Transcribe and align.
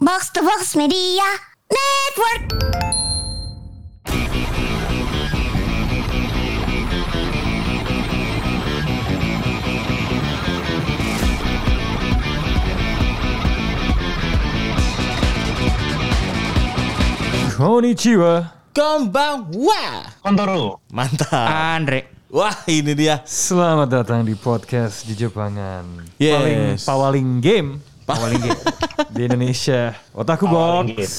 Box 0.00 0.30
to 0.30 0.42
Box 0.46 0.76
Media 0.76 1.26
Network. 1.74 2.54
Konnichiwa. 17.58 18.54
Konbanwa. 18.70 20.06
Kontoro. 20.22 20.78
Mantap. 20.94 21.26
Andre. 21.34 22.06
Wah, 22.30 22.54
ini 22.70 22.94
dia. 22.94 23.26
Selamat 23.26 23.90
datang 23.90 24.22
di 24.22 24.38
podcast 24.38 25.10
di 25.10 25.18
Jepangan. 25.18 26.06
Yes. 26.22 26.38
Paling 26.38 26.62
pawaling 26.86 27.28
game. 27.42 27.87
Pawaling 28.08 28.40
game 28.40 28.62
di 29.12 29.20
Indonesia. 29.28 29.92
Otaku 30.16 30.48
Pawaling 30.48 30.96
Box. 30.96 31.12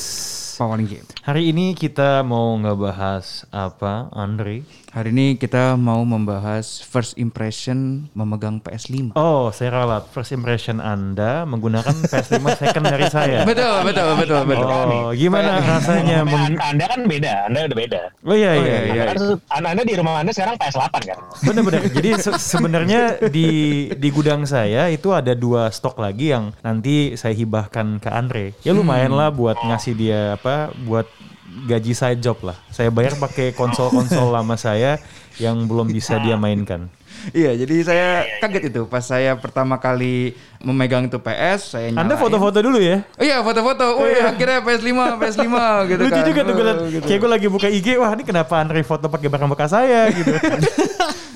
Pawaling. 0.58 1.06
Hari 1.22 1.54
ini 1.54 1.78
kita 1.78 2.26
mau 2.26 2.58
ngebahas 2.58 3.46
apa, 3.54 4.10
Andre? 4.10 4.66
Hari 4.90 5.14
ini 5.14 5.38
kita 5.38 5.78
mau 5.78 6.02
membahas 6.02 6.82
first 6.82 7.14
impression 7.16 8.10
memegang 8.12 8.58
PS5. 8.58 9.14
Oh, 9.14 9.54
saya 9.54 9.70
ralat. 9.72 10.10
First 10.10 10.34
impression 10.34 10.82
Anda 10.82 11.46
menggunakan 11.46 11.94
PS5 12.10 12.42
second 12.58 12.90
dari 12.90 13.06
saya. 13.06 13.46
Betul, 13.46 13.86
betul, 13.86 14.18
betul, 14.18 14.42
betul. 14.44 14.66
Oh, 14.66 15.14
gimana 15.14 15.62
rasanya? 15.62 16.26
Anda, 16.26 16.34
meng- 16.34 16.58
anda 16.58 16.86
kan 16.90 17.02
beda, 17.06 17.34
Anda 17.46 17.60
udah 17.70 17.78
beda. 17.78 18.02
Oh 18.26 18.34
iya 18.34 18.50
Oh, 18.50 18.56
iya. 18.56 18.66
iya, 18.66 18.80
iya. 18.82 19.04
iya. 19.14 19.38
Anda, 19.54 19.68
anda, 19.70 19.84
di 19.86 19.94
rumah 19.94 20.14
Anda 20.18 20.34
sekarang 20.34 20.58
PS8 20.58 20.96
kan? 21.06 21.18
Bener-bener. 21.46 21.82
Jadi 22.02 22.10
se- 22.18 22.42
sebenarnya 22.42 23.02
di 23.30 23.50
di 23.94 24.10
gudang 24.10 24.50
saya 24.50 24.90
itu 24.90 25.14
ada 25.14 25.38
dua 25.38 25.70
stok 25.70 26.02
lagi 26.02 26.34
yang 26.34 26.50
nanti 26.60 27.14
saya 27.14 27.38
hibahkan 27.38 28.02
ke 28.02 28.10
Andre. 28.10 28.58
Ya 28.66 28.74
lumayan 28.74 29.14
lah 29.14 29.30
buat 29.30 29.62
ngasih 29.62 29.94
dia 29.94 30.34
apa, 30.34 30.74
buat 30.82 31.06
gaji 31.68 31.94
saya 31.98 32.16
job 32.16 32.40
lah. 32.46 32.56
Saya 32.70 32.94
bayar 32.94 33.18
pakai 33.20 33.52
konsol-konsol 33.56 34.32
lama 34.36 34.56
saya 34.56 35.02
yang 35.44 35.66
belum 35.66 35.90
bisa 35.92 36.20
dia 36.22 36.36
mainkan. 36.36 36.92
Iya, 37.30 37.52
jadi 37.56 37.76
saya 37.82 38.08
kaget 38.40 38.64
itu 38.70 38.82
pas 38.86 39.02
saya 39.02 39.36
pertama 39.36 39.76
kali 39.76 40.34
memegang 40.58 41.04
itu 41.04 41.18
PS, 41.18 41.74
saya 41.74 41.88
nyalain. 41.88 42.04
Anda 42.04 42.16
foto-foto 42.16 42.60
dulu 42.60 42.78
ya. 42.78 43.04
Oh 43.14 43.24
iya, 43.24 43.40
foto-foto. 43.40 43.86
Oh 43.96 44.06
iya, 44.06 44.30
akhirnya 44.30 44.60
PS5, 44.60 44.90
PS5 45.22 45.48
gitu 45.88 46.02
Lucu 46.02 46.12
kan. 46.14 46.26
juga 46.26 46.42
tuh 46.42 46.54
gue 46.54 46.66
liat, 46.66 46.78
Oh, 46.78 46.88
gitu. 46.90 47.04
kayak 47.04 47.20
gue 47.20 47.30
lagi 47.30 47.48
buka 47.48 47.68
IG, 47.68 47.88
wah 47.96 48.12
ini 48.12 48.24
kenapa 48.24 48.54
Andre 48.58 48.82
foto 48.82 49.08
pakai 49.08 49.28
barang 49.28 49.50
bekas 49.50 49.70
saya 49.70 50.08
gitu. 50.10 50.32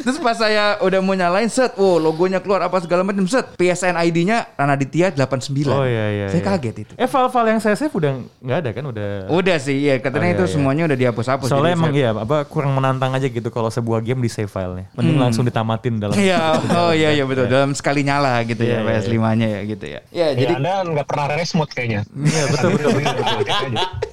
Terus 0.04 0.20
pas 0.20 0.36
saya 0.36 0.76
udah 0.80 1.00
mau 1.00 1.16
nyalain 1.16 1.48
set, 1.48 1.80
wow 1.80 1.96
logonya 1.96 2.44
keluar 2.44 2.60
apa 2.62 2.76
segala 2.78 3.08
macam 3.08 3.24
set, 3.24 3.56
PSN 3.56 3.96
ID-nya 3.96 4.52
Ranaditya 4.54 5.16
89. 5.16 5.64
Oh 5.66 5.88
iya 5.88 6.06
iya. 6.12 6.26
Saya 6.28 6.44
iya. 6.44 6.48
kaget 6.50 6.76
itu. 6.84 6.94
Eh 6.94 7.08
file-file 7.08 7.48
yang 7.50 7.62
saya 7.64 7.80
save 7.80 7.94
udah 7.94 8.12
nggak 8.38 8.58
ada 8.60 8.70
kan 8.74 8.84
udah. 8.84 9.32
Udah 9.32 9.56
sih, 9.58 9.80
iya 9.80 9.96
katanya 9.98 10.20
Oh, 10.20 10.28
iya, 10.28 10.36
itu 10.36 10.44
iya. 10.44 10.52
semuanya 10.52 10.84
udah 10.86 10.98
dihapus-hapus. 11.00 11.48
Soalnya 11.48 11.64
jadi 11.70 11.80
emang 11.80 11.92
saya- 11.96 12.04
iya 12.04 12.20
apa 12.20 12.38
kurang 12.44 12.76
menantang 12.76 13.16
aja 13.16 13.32
gitu 13.32 13.48
kalau 13.48 13.72
sebuah 13.72 14.04
game 14.04 14.20
di 14.20 14.28
save 14.28 14.52
filenya. 14.52 14.92
Mending 14.92 15.24
langsung 15.24 15.48
ditamatin 15.74 15.94
dalam. 16.00 16.16
Iya, 16.16 16.42
oh 16.80 16.92
iya 16.94 17.10
iya 17.14 17.26
betul. 17.26 17.46
Dalam 17.50 17.72
sekali 17.74 18.06
nyala 18.06 18.46
gitu 18.46 18.62
Iya, 18.62 18.80
ya 18.86 18.86
iya, 18.86 19.00
PS5-nya 19.02 19.48
ya 19.50 19.62
gitu 19.66 19.86
ya. 19.86 20.00
Iya, 20.14 20.28
Jadi 20.38 20.54
Anda 20.62 20.74
nggak 20.86 21.08
pernah 21.10 21.26
rest 21.34 21.54
mode 21.58 21.74
kayaknya. 21.74 22.02
Iya 22.14 22.44
betul 22.54 22.70
betul. 22.78 22.92
betul. 22.94 24.13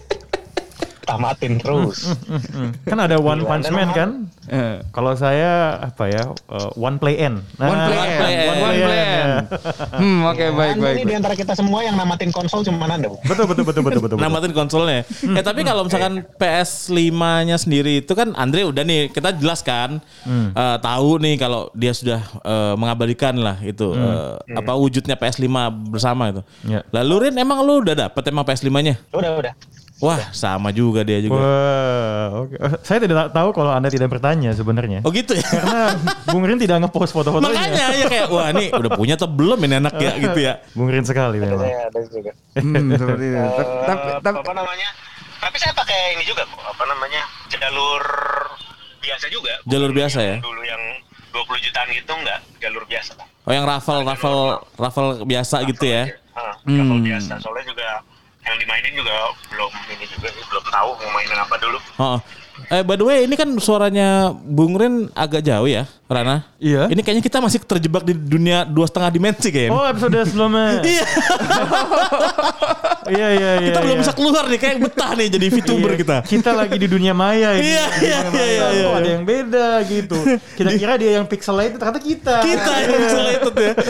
Tamatin 1.11 1.58
terus. 1.58 2.14
Hmm. 2.50 2.70
Kan 2.86 2.98
ada 3.03 3.19
One 3.19 3.42
Punch 3.42 3.66
Man 3.69 3.91
kan? 3.91 4.11
eh, 4.47 4.78
Kalau 4.91 5.12
saya 5.14 5.75
apa 5.83 6.06
ya 6.06 6.30
uh, 6.47 6.70
One 6.78 7.02
Play 7.02 7.19
N. 7.19 7.42
Nah, 7.58 7.67
One 7.67 7.80
Play 7.83 7.98
One 7.98 8.11
N, 8.11 8.19
Play 8.20 8.34
N. 8.34 8.47
One 8.47 8.78
Play 8.78 9.02
N. 9.02 9.28
Hmm, 9.91 10.19
oke 10.27 10.44
baik 10.55 10.70
anda 10.78 10.84
baik. 10.86 10.94
ini 10.94 11.02
baik. 11.02 11.11
di 11.11 11.14
antara 11.19 11.34
kita 11.34 11.52
semua 11.55 11.83
yang 11.83 11.98
namatin 11.98 12.30
konsol 12.30 12.62
cuma 12.62 12.86
Anda. 12.86 13.11
Bu. 13.11 13.19
Betul 13.27 13.44
betul 13.50 13.64
betul 13.67 13.83
betul 13.83 14.00
betul. 14.06 14.17
betul. 14.17 14.22
Namatin 14.22 14.52
konsolnya. 14.55 15.00
eh 15.06 15.42
tapi 15.42 15.61
kalau 15.62 15.83
misalkan 15.86 16.22
PS5-nya 16.39 17.56
sendiri 17.58 18.02
itu 18.02 18.12
kan 18.14 18.30
Andre 18.34 18.67
udah 18.67 18.83
nih 18.83 19.11
kita 19.11 19.34
jelaskan 19.34 19.98
eh, 20.27 20.77
tahu 20.78 21.19
nih 21.19 21.35
kalau 21.36 21.70
dia 21.74 21.90
sudah 21.90 22.20
eh, 22.42 22.74
mengabadikan 22.79 23.35
lah 23.35 23.58
itu 23.61 23.95
eh, 23.95 24.35
apa 24.55 24.73
wujudnya 24.74 25.18
PS5 25.18 25.46
bersama 25.90 26.30
itu. 26.30 26.42
Ya. 26.67 26.80
Lalu 26.95 27.30
Rin 27.30 27.35
emang 27.39 27.62
lu 27.62 27.83
udah 27.83 28.08
dapet 28.08 28.23
emang 28.30 28.46
PS5-nya? 28.46 28.95
Udah 29.11 29.30
udah. 29.36 29.55
Wah, 30.00 30.33
sama 30.33 30.72
juga 30.72 31.05
dia 31.05 31.20
juga. 31.20 31.36
Wah, 31.36 32.24
oke. 32.40 32.56
Eh, 32.56 32.72
Saya 32.80 33.05
tidak 33.05 33.30
tahu 33.30 33.52
kalau 33.52 33.68
anda 33.68 33.86
tidak 33.86 34.08
bertanya 34.08 34.50
sebenarnya. 34.50 35.05
Oh 35.05 35.12
gitu 35.12 35.36
ya. 35.36 35.44
Karena 35.44 35.92
Bung 36.24 36.40
Rin 36.42 36.56
tidak 36.56 36.80
ngepost 36.80 37.12
foto-fotonya. 37.12 37.52
Makanya 37.52 37.84
ya 37.92 38.06
kayak 38.08 38.27
wah 38.28 38.48
ini 38.48 38.72
udah 38.72 38.90
punya 38.96 39.14
atau 39.14 39.28
belum 39.28 39.61
ini 39.61 39.77
anak 39.77 39.94
ya 39.96 40.16
gitu 40.16 40.40
ya. 40.40 40.56
Bung 40.72 40.88
Rin 40.88 41.05
sekali 41.05 41.36
Ada 41.36 41.44
memang. 41.44 41.61
saya 41.61 41.78
ada 41.86 42.00
juga. 42.08 42.33
Hmm, 42.56 42.88
seperti 42.90 43.24
itu. 43.28 43.36
Eh, 43.36 43.66
Tapi 43.84 44.06
tapi 44.24 44.36
apa 44.40 44.52
namanya? 44.56 44.88
Tapi 45.36 45.56
saya 45.56 45.72
pakai 45.72 45.98
ini 46.17 46.24
juga 46.24 46.48
kok. 46.48 46.61
Apa 46.64 46.84
namanya? 46.88 47.22
Jalur 47.52 48.02
biasa 48.98 49.27
juga. 49.28 49.52
Jalur 49.64 49.90
biasa 49.92 50.18
ya? 50.18 50.36
Dulu 50.40 50.62
yang 50.64 50.82
20 51.30 51.61
jutaan 51.61 51.88
gitu 51.92 52.12
enggak 52.17 52.40
jalur 52.58 52.84
biasa. 52.84 53.12
Oh 53.44 53.52
yang 53.52 53.64
raffle 53.64 54.00
raffle 54.00 54.40
raffle 54.77 55.11
biasa 55.24 55.61
gitu 55.64 55.84
ya. 55.84 56.08
Ah, 56.32 56.56
level 56.64 57.05
biasa. 57.05 57.36
Soalnya 57.36 57.64
juga 57.68 57.88
yang 58.50 58.58
dimainin 58.58 58.92
juga 58.98 59.14
belum 59.46 59.72
ini 59.94 60.05
juga 60.11 60.28
belum 60.50 60.64
tahu 60.74 60.90
mau 60.98 61.11
mainin 61.14 61.38
apa 61.38 61.55
dulu. 61.62 61.78
Oh. 62.02 62.18
Eh 62.69 62.83
by 62.85 62.97
the 63.01 63.07
way 63.07 63.19
ini 63.25 63.35
kan 63.35 63.48
suaranya 63.57 64.31
Bung 64.35 64.77
Rin 64.77 65.09
agak 65.17 65.41
jauh 65.41 65.65
ya, 65.65 65.89
Rana. 66.07 66.45
Iya. 66.61 66.93
Ini 66.93 67.01
kayaknya 67.01 67.25
kita 67.25 67.39
masih 67.41 67.65
terjebak 67.65 68.05
di 68.05 68.13
dunia 68.13 68.69
dua 68.69 68.85
setengah 68.85 69.09
dimensi 69.09 69.48
kayaknya. 69.48 69.73
Oh 69.73 69.85
episode 69.89 70.19
sebelumnya. 70.29 70.83
Iya, 70.91 71.05
Iya 73.11 73.29
iya 73.33 73.51
iya. 73.59 73.69
kita 73.73 73.79
belum 73.83 73.97
iya. 73.98 74.03
bisa 74.07 74.13
keluar 74.15 74.45
nih, 74.47 74.59
kayak 74.61 74.77
betah 74.87 75.11
nih 75.19 75.29
jadi 75.33 75.47
VTuber 75.51 75.91
Iya, 75.91 75.98
kita. 76.05 76.17
Kita 76.23 76.51
lagi 76.55 76.77
di 76.79 76.87
dunia 76.87 77.11
maya 77.17 77.59
ini. 77.59 77.75
Iya, 77.75 77.87
iya, 78.05 78.19
iya, 78.31 78.45
iya, 78.45 78.67
Kok 78.71 78.77
iya. 78.77 78.98
ada 79.01 79.09
yang 79.09 79.25
beda 79.27 79.69
gitu. 79.89 80.19
Kita 80.55 80.71
kira 80.77 80.95
dia 81.01 81.11
yang 81.19 81.27
pixelnya 81.27 81.75
itu 81.75 81.77
ternyata 81.81 82.01
kita. 82.01 82.37
Kita 82.45 82.73
yang 82.87 82.91
isolated 83.03 83.55
ya. 83.57 83.73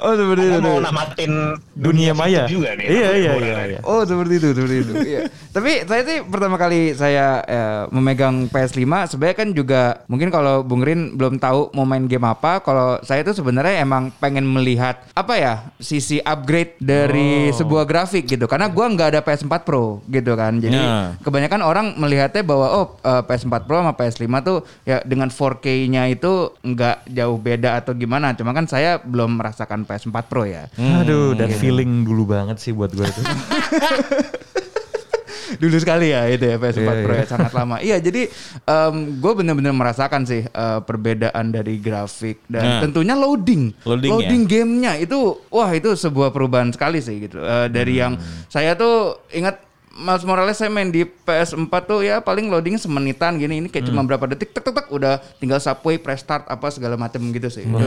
Oh 0.00 0.16
seperti 0.16 0.44
itu. 0.48 0.60
Mau 0.64 0.80
namatin 0.80 1.32
Dunia 1.76 2.16
maya. 2.16 2.48
juga 2.48 2.72
nih. 2.72 2.88
Iya 2.88 3.08
iya 3.20 3.32
iya. 3.36 3.56
iya. 3.76 3.80
Oh 3.84 4.00
seperti 4.00 4.40
itu, 4.40 4.48
seperti 4.56 4.76
itu. 4.80 4.92
Iya. 4.96 5.20
Tapi 5.52 5.70
saya 5.84 6.02
sih 6.08 6.18
pertama 6.24 6.56
kali 6.56 6.96
saya 6.96 7.29
eh, 7.40 7.82
memegang 7.88 8.46
PS5 8.46 8.82
sebenarnya 9.08 9.36
kan 9.36 9.48
juga 9.50 9.82
mungkin 10.06 10.28
kalau 10.28 10.60
Bung 10.60 10.80
Rin 10.80 11.14
belum 11.14 11.36
tahu 11.36 11.70
mau 11.72 11.84
main 11.84 12.04
game 12.04 12.24
apa. 12.24 12.58
Kalau 12.60 12.98
saya 13.00 13.22
tuh 13.22 13.32
sebenarnya 13.32 13.80
emang 13.80 14.10
pengen 14.16 14.42
melihat 14.44 15.04
apa 15.12 15.34
ya 15.34 15.54
sisi 15.76 16.18
upgrade 16.18 16.74
dari 16.76 17.48
sebuah 17.50 17.84
grafik 17.84 18.26
gitu. 18.26 18.44
Karena 18.44 18.66
gua 18.66 18.88
nggak 18.88 19.08
ada 19.12 19.20
PS4 19.20 19.54
Pro 19.62 20.02
gitu 20.06 20.34
kan. 20.34 20.56
Jadi 20.56 20.72
Ya. 20.72 21.12
kebanyakan 21.20 21.60
orang 21.60 21.86
melihatnya 21.94 22.40
bahwa 22.40 22.66
oh 22.72 22.86
eh, 23.00 23.22
PS4 23.22 23.54
Pro 23.64 23.78
sama 23.78 23.92
PS5 23.92 24.24
tuh 24.40 24.58
ya 24.82 24.98
dengan 25.02 25.28
4K-nya 25.28 26.08
itu 26.08 26.32
nggak 26.60 27.06
jauh 27.06 27.36
beda 27.36 27.76
atau 27.76 27.92
gimana. 27.92 28.32
Cuma 28.32 28.50
kan 28.50 28.64
saya 28.64 28.98
belum 28.98 29.36
merasakan 29.36 29.84
PS4 29.84 30.16
Pro 30.24 30.42
ya. 30.42 30.66
Aduh, 30.76 31.34
dan 31.34 31.52
feeling 31.52 32.02
dulu 32.02 32.24
banget 32.28 32.56
sih 32.58 32.72
buat 32.72 32.90
gue 32.90 33.04
itu. 33.04 33.22
dulu 35.56 35.76
sekali 35.76 36.10
ya 36.10 36.26
itu 36.26 36.44
ya 36.44 36.56
PS4 36.56 36.78
Iya, 36.80 37.00
Pro 37.00 37.12
ya 37.12 37.26
sangat 37.26 37.52
lama. 37.52 37.76
Iya 37.80 37.96
jadi 37.98 38.22
gue 39.16 39.32
bener-bener 39.32 39.70
merasakan 39.70 40.22
sih 40.22 40.44
eh, 40.44 40.80
perbedaan 40.80 41.48
dari 41.48 41.76
grafik 41.76 42.44
dan 42.46 42.62
Nah. 42.62 42.80
tentunya 42.80 43.14
loading. 43.14 43.72
Loading 43.82 44.44
ya? 44.44 44.60
gamenya 44.60 44.92
itu 44.96 45.16
wah 45.48 45.70
itu 45.70 45.90
sebuah 45.90 46.30
perubahan 46.30 46.70
sekali 46.70 46.98
sih 46.98 47.18
gitu. 47.20 47.38
Eh, 47.38 47.66
dari 47.68 47.96
yang 47.96 48.14
Hmm. 48.14 48.46
saya 48.46 48.74
tuh 48.74 49.24
ingat 49.30 49.69
Miles 50.00 50.24
Morales 50.24 50.56
saya 50.56 50.66
main 50.66 50.88
di 50.88 51.04
PS4 51.04 51.54
tuh 51.84 52.00
ya 52.00 52.18
paling 52.18 52.48
loadingnya 52.48 52.80
semenitan 52.80 53.36
gini 53.36 53.60
ini 53.60 53.68
kayak 53.68 53.84
Hmm. 53.84 53.92
cuma 53.92 54.02
berapa 54.02 54.24
detik 54.26 54.50
tek 54.50 54.62
tek 54.62 54.72
tek 54.74 54.86
udah 54.88 55.20
tinggal 55.36 55.56
subway 55.56 55.94
press 55.94 56.20
start 56.20 56.44
apa 56.46 56.66
segala 56.68 56.96
macam 56.96 57.20
gitu 57.28 57.46
sih. 57.46 57.62
Itu 57.62 57.84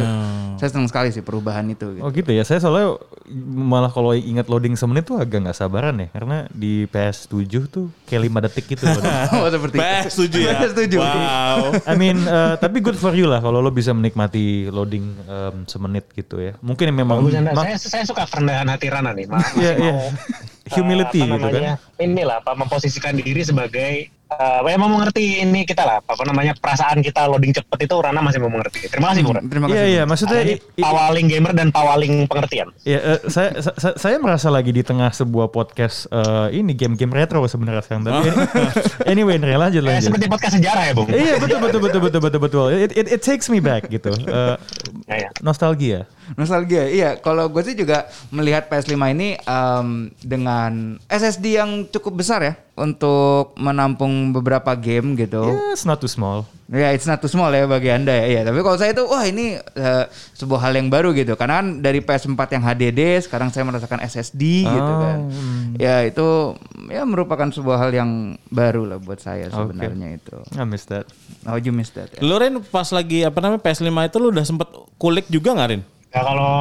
Saya 0.56 0.70
senang 0.70 0.86
sekali 0.86 1.10
sih 1.10 1.20
perubahan 1.20 1.66
itu. 1.66 1.90
Gitu. 1.92 2.02
Oh 2.02 2.10
gitu 2.10 2.30
ya. 2.30 2.44
Saya 2.44 2.60
soalnya 2.60 3.02
malah 3.50 3.90
kalau 3.90 4.14
ingat 4.14 4.46
loading 4.46 4.74
semenit 4.74 5.04
tuh 5.04 5.18
agak 5.18 5.42
nggak 5.42 5.58
sabaran 5.58 5.98
ya. 5.98 6.08
Karena 6.10 6.46
di 6.48 6.86
PS7 6.88 7.34
tuh 7.66 7.90
kayak 8.06 8.22
5 8.24 8.46
detik 8.46 8.66
gitu. 8.70 8.86
loading. 8.86 9.16
Oh 9.36 9.50
seperti 9.50 9.76
itu. 9.76 9.84
PS 9.84 10.14
7 10.14 10.38
ya. 10.40 10.54
PS 10.54 10.72
setuju. 10.72 10.98
Wow. 11.00 11.60
I 11.84 11.94
mean, 11.96 12.18
eh, 12.20 12.54
tapi 12.56 12.78
good 12.80 12.96
for 12.96 13.12
you 13.12 13.26
lah 13.26 13.40
kalau 13.40 13.58
lo 13.58 13.70
bisa 13.70 13.90
menikmati 13.92 14.44
loading 14.70 15.04
em, 15.20 15.66
semenit 15.66 16.06
gitu 16.12 16.38
ya. 16.38 16.54
Mungkin 16.60 16.94
memang 16.94 17.18
ma- 17.20 17.66
Saya, 17.66 17.76
saya 17.76 18.04
suka 18.06 18.24
kerendahan 18.24 18.70
hati 18.70 18.88
Rana 18.88 19.12
nih. 19.12 19.26
Ma- 19.26 19.42
Iya, 19.56 19.72
iya. 19.76 19.94
Humility 20.72 21.20
apa 21.28 21.36
gitu 21.36 21.48
kan. 21.48 21.52
namanya, 21.52 21.74
Inilah 22.00 22.38
apa 22.40 22.52
memposisikan 22.56 23.20
diri 23.20 23.44
sebagai 23.44 24.08
eh, 24.36 24.66
ya 24.66 24.78
mau 24.78 24.88
mengerti 24.88 25.24
ini 25.40 25.64
kita 25.64 25.82
lah 25.82 25.98
apa 26.00 26.24
namanya 26.24 26.54
perasaan 26.54 27.00
kita 27.00 27.26
loading 27.26 27.52
cepet 27.52 27.80
itu 27.82 27.96
Rana 27.96 28.20
masih 28.20 28.38
mau 28.38 28.50
mengerti. 28.50 28.86
Terima 28.86 29.12
kasih 29.12 29.22
Bung. 29.22 29.36
Ran. 29.36 29.46
Terima 29.46 29.66
Iya 29.66 29.74
kasih. 29.76 29.90
iya 29.90 30.04
maksudnya 30.04 30.40
Ini 30.40 30.52
i- 30.52 30.62
i- 30.76 30.84
pawaling 30.84 31.26
gamer 31.28 31.52
dan 31.52 31.68
pawaling 31.70 32.14
pengertian. 32.26 32.68
ya, 32.84 33.00
eh, 33.00 33.20
saya, 33.28 33.50
sa- 33.60 33.96
saya 33.96 34.16
merasa 34.18 34.48
lagi 34.48 34.70
di 34.70 34.82
tengah 34.82 35.10
sebuah 35.10 35.50
podcast 35.50 36.06
eh, 36.08 36.56
ini 36.56 36.74
game-game 36.74 37.12
retro 37.12 37.44
sebenarnya 37.44 37.82
sekarang. 37.82 38.04
Tapi 38.04 38.30
anyway, 39.12 39.36
Andre, 39.36 39.56
lanjut 39.56 39.80
Eh, 39.80 39.88
lanjut. 39.88 40.08
seperti 40.08 40.26
podcast 40.28 40.54
sejarah 40.56 40.84
ya 40.84 40.94
Bung. 40.94 41.08
Iya 41.08 41.36
betul 41.38 41.60
betul 41.60 41.80
betul 41.82 42.02
betul 42.02 42.22
betul 42.22 42.42
betul. 42.42 42.66
It, 42.72 42.92
it, 42.94 43.08
it 43.10 43.22
takes 43.22 43.48
me 43.48 43.60
back 43.60 43.88
gitu. 43.88 44.12
Eh, 44.16 44.56
Ya, 45.04 45.16
ya. 45.20 45.30
nostalgia. 45.42 46.08
Nostalgia, 46.34 46.88
iya. 46.88 47.10
Kalau 47.16 47.48
gue 47.48 47.60
sih 47.62 47.76
juga 47.76 48.08
melihat 48.30 48.66
PS5 48.66 48.96
ini 49.10 49.36
em, 49.38 49.88
dengan 50.18 50.72
SSD 51.06 51.46
yang 51.54 51.70
cukup 51.86 52.18
besar 52.18 52.40
ya 52.40 52.54
untuk 52.74 53.54
menampung 53.54 54.34
beberapa 54.34 54.74
game 54.74 55.14
gitu. 55.14 55.46
Yeah, 55.46 55.74
it's 55.78 55.86
not 55.86 56.02
too 56.02 56.10
small. 56.10 56.50
Ya, 56.74 56.90
it's 56.90 57.06
not 57.06 57.22
too 57.22 57.30
small 57.30 57.54
ya 57.54 57.70
bagi 57.70 57.94
anda 57.94 58.10
ya. 58.10 58.26
Iya, 58.26 58.42
tapi 58.50 58.66
kalau 58.66 58.82
saya 58.82 58.98
itu, 58.98 59.06
wah 59.06 59.22
ini 59.22 59.62
eh, 59.62 60.06
sebuah 60.34 60.58
hal 60.58 60.74
yang 60.74 60.90
baru 60.90 61.14
gitu. 61.14 61.38
Karena 61.38 61.62
kan 61.62 61.86
dari 61.86 62.02
PS4 62.02 62.34
yang 62.50 62.64
HDD, 62.66 63.30
sekarang 63.30 63.54
saya 63.54 63.62
merasakan 63.70 64.02
SSD 64.02 64.66
gitu 64.66 64.82
Oh, 64.90 64.98
kan. 64.98 65.18
hmm. 65.30 65.78
Ya 65.78 66.02
itu 66.02 66.58
ya 66.90 67.06
merupakan 67.06 67.46
sebuah 67.46 67.78
hal 67.78 67.92
yang 67.94 68.10
baru 68.50 68.90
lah 68.90 68.98
buat 68.98 69.22
saya 69.22 69.54
sebenarnya 69.54 70.18
itu. 70.18 70.34
I 70.58 70.66
miss 70.66 70.90
that. 70.90 71.06
Oh, 71.46 71.62
you 71.62 71.70
missed 71.70 71.94
that. 71.94 72.10
Ya. 72.10 72.26
Lu 72.26 72.42
Ren 72.42 72.58
pas 72.66 72.90
lagi 72.90 73.22
apa 73.22 73.38
namanya 73.38 73.62
PS5 73.62 73.86
itu 74.10 74.18
lu 74.18 74.34
udah 74.34 74.46
sempet 74.48 74.66
kulik 74.98 75.30
juga 75.30 75.54
nggak 75.54 75.70
Ren? 75.70 75.84
Ya 76.10 76.22
kalau 76.22 76.54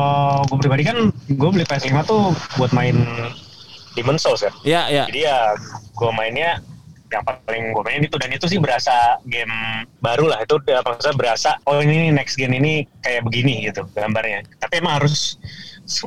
gue 0.45 0.59
pribadi 0.61 0.85
kan 0.85 0.97
gue 1.13 1.49
beli 1.53 1.65
PS5 1.65 1.93
tuh 2.05 2.33
buat 2.57 2.73
main 2.73 2.97
Demon 3.93 4.17
Souls 4.17 4.41
ya. 4.41 4.53
Iya, 4.63 4.83
iya. 4.89 5.05
Jadi 5.09 5.21
ya 5.25 5.39
gue 5.93 6.11
mainnya 6.13 6.61
yang 7.13 7.23
paling 7.29 7.77
gue 7.77 7.83
mainin 7.85 8.09
itu 8.09 8.17
dan 8.17 8.33
itu 8.33 8.49
sih 8.49 8.57
berasa 8.57 9.21
game 9.29 9.53
baru 10.01 10.33
lah 10.33 10.41
itu 10.41 10.57
ya, 10.65 10.81
maksudnya 10.81 11.13
berasa 11.13 11.51
oh 11.69 11.77
ini 11.77 12.09
next 12.09 12.41
gen 12.41 12.57
ini 12.57 12.89
kayak 13.05 13.29
begini 13.29 13.69
gitu 13.69 13.85
gambarnya 13.93 14.41
tapi 14.57 14.81
emang 14.81 14.97
harus 14.97 15.37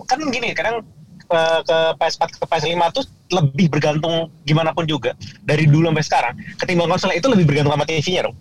kan 0.10 0.18
gini 0.34 0.58
kadang 0.58 0.82
eh, 1.30 1.60
ke 1.62 1.78
PS4 2.02 2.42
ke 2.42 2.46
PS5 2.50 2.74
tuh 2.90 3.06
lebih 3.30 3.70
bergantung 3.70 4.34
gimana 4.50 4.74
pun 4.74 4.90
juga 4.90 5.14
dari 5.46 5.70
dulu 5.70 5.94
sampai 5.94 6.06
sekarang 6.10 6.34
ketimbang 6.58 6.90
konsol 6.90 7.14
itu 7.14 7.30
lebih 7.30 7.46
bergantung 7.46 7.78
sama 7.78 7.86
TV-nya 7.86 8.26
dong 8.26 8.38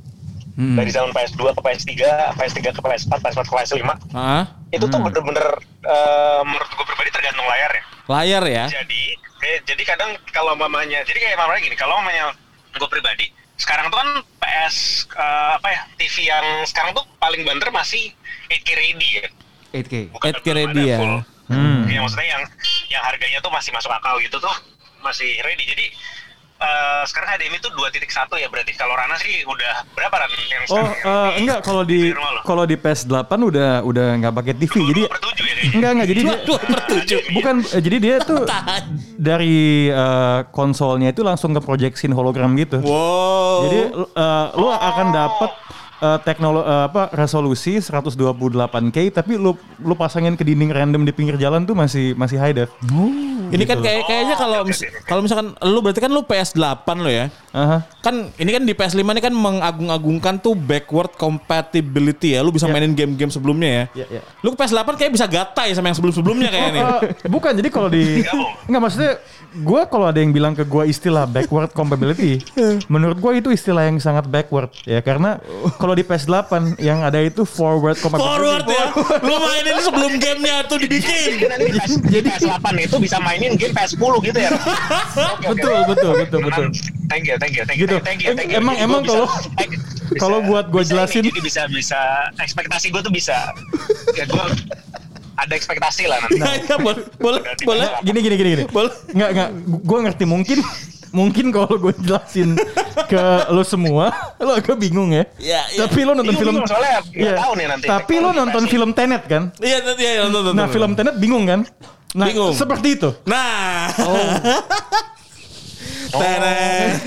Hmm. 0.54 0.78
dari 0.78 0.86
zaman 0.86 1.10
PS2 1.10 1.50
ke 1.50 1.60
PS3 1.66 1.90
PS3 2.38 2.58
ke 2.62 2.78
PS4 2.78 3.10
PS4 3.18 3.42
ke 3.42 3.52
PS5 3.58 3.90
Hah? 4.14 4.46
itu 4.70 4.86
tuh 4.86 5.00
bener-bener 5.02 5.42
eh, 5.82 6.40
menurut 6.46 6.70
gue 6.70 6.84
pribadi 6.86 7.10
tergantung 7.10 7.42
layar 7.42 7.74
ya 7.74 7.82
Layar 8.06 8.44
ya? 8.44 8.64
jadi 8.66 9.02
kayak- 9.38 9.62
jadi 9.64 9.82
kadang 9.86 10.10
kalau 10.28 10.52
mamanya 10.54 11.00
jadi 11.02 11.18
kayak 11.20 11.36
mamanya 11.36 11.60
gini 11.62 11.74
kalau 11.74 11.96
mamanya 11.96 12.36
gue 12.70 12.88
pribadi 12.88 13.26
sekarang 13.54 13.86
tuh 13.86 13.96
kan 13.96 14.08
PS 14.36 14.76
eh, 15.10 15.50
apa 15.54 15.68
ya 15.68 15.80
TV 15.94 16.14
yang 16.24 16.46
sekarang 16.64 16.90
tuh 16.92 17.04
paling 17.16 17.42
banter 17.42 17.70
masih 17.70 18.10
8K 18.46 18.68
ready 18.74 19.08
ya 19.14 19.26
8K. 19.72 19.94
8K 20.12 20.46
ready 20.54 20.82
ya. 20.86 20.98
Hmm. 21.44 21.84
Iya, 21.84 22.00
maksudnya 22.00 22.28
yang 22.30 22.42
yang 22.88 23.02
harganya 23.02 23.38
tuh 23.38 23.50
masih 23.50 23.68
masuk 23.70 23.90
akal 23.90 24.16
gitu 24.18 24.36
tuh 24.38 24.54
masih 25.00 25.28
ready 25.40 25.60
jadi 25.62 25.84
eh, 26.56 27.02
sekarang 27.04 27.28
HDMI 27.30 27.58
tuh 27.58 27.72
2.1 27.72 28.00
ya 28.34 28.46
berarti 28.46 28.72
kalau 28.72 28.92
Rana 28.92 29.16
sih 29.16 29.42
udah 29.44 29.74
berapa 29.90 30.14
Ran 30.14 30.30
yang 30.30 30.62
Oh 30.64 30.66
sekarang 30.70 30.94
yang 30.94 31.04
eh, 31.04 31.28
di- 31.28 31.36
enggak 31.40 31.58
kalau 31.60 31.82
di 31.82 32.00
lo? 32.10 32.40
kalau 32.42 32.64
di 32.64 32.76
PS8 32.76 33.30
udah 33.30 33.70
udah 33.82 34.06
nggak 34.18 34.34
pakai 34.34 34.52
TV 34.54 34.74
jadi 34.86 35.02
Dua 35.02 35.10
per 35.10 35.20
tujuh 35.20 35.44
ya 35.44 35.52
kayaknya. 35.52 35.74
enggak 35.74 35.90
enggak 35.90 36.08
jadi 36.08 36.20
dia 36.20 36.36
Dua 36.40 36.58
per 36.60 36.80
tujuh. 36.86 37.18
bukan 37.32 37.54
eh, 37.66 37.82
jadi 37.82 37.96
dia 37.98 38.16
tuh 38.20 38.40
dari 39.14 39.56
eh, 39.88 40.40
konsolnya 40.50 41.08
itu 41.08 41.20
langsung 41.20 41.50
ke 41.50 41.60
projectin 41.60 42.10
hologram 42.10 42.54
gitu. 42.54 42.78
Wow. 42.80 43.58
Jadi 43.62 43.78
eh, 44.12 44.46
lu 44.54 44.68
akan 44.68 45.06
dapat 45.10 45.50
teknologi 46.22 46.66
apa 46.66 47.10
resolusi 47.12 47.78
128K 47.78 48.98
tapi 49.10 49.36
lu 49.36 49.52
lu 49.80 49.94
pasangin 49.94 50.34
ke 50.34 50.42
dinding 50.42 50.70
random 50.70 51.02
di 51.04 51.12
pinggir 51.12 51.36
jalan 51.36 51.64
tuh 51.64 51.72
masih 51.72 52.12
masih 52.14 52.36
high 52.36 52.54
def. 52.54 52.70
ini 53.44 53.64
kan 53.68 53.78
kayak 53.78 54.08
kayaknya 54.08 54.34
kalau 54.34 54.64
mis- 54.64 54.88
kalau 55.04 55.20
misalkan 55.20 55.52
lu 55.62 55.78
berarti 55.84 56.00
kan 56.00 56.10
lu 56.10 56.24
PS8 56.24 56.88
lo 56.96 57.10
ya. 57.12 57.28
Aha. 57.54 57.86
Kan 58.00 58.34
ini 58.34 58.50
kan 58.50 58.62
di 58.64 58.72
PS5 58.74 59.04
ini 59.04 59.20
kan 59.22 59.30
mengagung-agungkan 59.30 60.40
tuh 60.40 60.56
backward 60.56 61.12
compatibility 61.14 62.34
ya. 62.34 62.42
Lu 62.42 62.50
bisa 62.50 62.66
mainin 62.66 62.96
game-game 62.96 63.30
sebelumnya 63.30 63.68
ya. 63.68 63.84
Iya, 64.02 64.06
iya. 64.18 64.22
Lu 64.42 64.50
ke 64.50 64.56
PS8 64.58 64.88
kayak 64.96 65.12
bisa 65.12 65.26
gatai 65.28 65.70
sama 65.76 65.92
yang 65.92 65.96
sebelum-sebelumnya 66.00 66.48
kayaknya 66.50 66.72
nih. 66.72 66.82
Eh, 66.82 67.00
bukan 67.30 67.52
jadi 67.54 67.68
kalau 67.70 67.88
di 67.92 68.24
nggak 68.66 68.80
maksudnya 68.80 69.12
gue 69.54 69.80
kalau 69.86 70.10
ada 70.10 70.18
yang 70.18 70.34
bilang 70.34 70.50
ke 70.58 70.66
gue 70.66 70.82
istilah 70.90 71.30
backward 71.30 71.70
compatibility 71.70 72.42
menurut 72.92 73.22
gue 73.22 73.32
itu 73.38 73.48
istilah 73.54 73.86
yang 73.86 74.02
sangat 74.02 74.26
backward 74.26 74.66
ya 74.82 74.98
karena 74.98 75.38
kalau 75.78 75.93
di 75.94 76.02
PS8 76.02 76.50
yang 76.78 77.00
ada 77.00 77.18
itu 77.18 77.42
forward 77.42 77.96
compatibility 77.96 78.34
Forward 78.34 78.64
ya. 78.66 78.86
Lu 79.20 79.34
mainin 79.36 79.76
sebelum 79.78 80.12
gamenya 80.16 80.56
tuh 80.64 80.76
dibikin. 80.76 81.42
Nanti 81.44 81.66
di 81.66 81.72
PS, 81.74 81.92
di 82.02 82.18
PS8 82.20 82.64
itu 82.80 82.96
bisa 82.98 83.16
mainin 83.18 83.54
game 83.54 83.72
PS10 83.72 84.12
gitu 84.22 84.38
ya. 84.38 84.50
Betul 85.44 85.78
betul 85.86 86.12
betul 86.18 86.40
betul 86.42 86.66
Thank 87.04 87.28
you, 87.28 87.36
thank 87.36 87.54
you, 87.54 87.62
thank 87.62 87.78
you, 87.78 87.86
Gitu. 87.86 87.96
thank 88.00 88.20
you, 88.20 88.32
thank 88.32 88.48
you. 88.48 88.58
Emang- 88.58 88.74
Jadi 88.74 88.84
emang 88.84 89.02
kalau- 89.04 89.30
kalau 90.16 90.38
buat 90.40 90.66
gua 90.66 90.82
bisa 90.82 90.92
jelasin- 90.96 91.22
ini, 91.22 91.30
jadi 91.30 91.40
bisa 91.40 91.62
bisa 91.68 92.00
ekspektasi 92.36 92.88
gue 92.88 93.00
tuh 93.00 93.12
bisa 93.12 93.36
ya 94.12 94.24
gue 94.24 94.44
ada 95.34 95.52
ekspektasi 95.52 96.06
lah 96.06 96.18
nanti. 96.18 96.38
Iya, 96.38 96.50
iya, 96.60 96.76
boleh, 96.78 97.04
boleh, 97.18 97.40
boleh. 97.60 97.86
gini 98.00 98.18
gini 98.20 98.34
gini 98.34 98.50
gini 98.54 98.64
Boleh. 98.66 98.92
nggak 99.10 99.30
nggak 99.30 99.48
gue 99.82 99.98
ngerti 100.00 100.24
mungkin 100.24 100.58
mungkin 101.14 101.48
kalau 101.48 101.78
gue 101.78 101.94
jelasin 101.96 102.58
ke 103.06 103.22
lo 103.48 103.62
semua 103.62 104.10
lo 104.36 104.52
agak 104.52 104.74
bingung 104.74 105.08
ya 105.08 105.22
Iya, 105.36 105.62
iya. 105.70 105.78
tapi 105.80 106.02
lo 106.02 106.12
nonton 106.12 106.30
Iya, 106.30 106.40
film 106.40 106.54
bingung, 106.54 106.66
soalnya 106.66 106.98
Iya. 107.08 107.34
tahu 107.38 107.52
nih 107.54 107.66
nanti. 107.68 107.86
tapi 107.86 108.14
lo 108.18 108.30
nonton 108.30 108.60
pasti. 108.60 108.72
film 108.72 108.90
Tenet 108.90 109.22
kan 109.24 109.42
Iya, 109.56 109.78
iya, 109.94 110.10
iya, 110.12 110.22
nonton, 110.24 110.52
nah 110.52 110.54
nonton. 110.60 110.72
film 110.72 110.90
Tenet 110.92 111.14
bingung 111.16 111.44
kan 111.44 111.60
nah 112.12 112.26
Bingung. 112.26 112.50
seperti 112.52 112.88
itu 112.94 113.10
Nah. 113.24 113.90
Oh. 113.96 114.26
Teret. 116.12 116.94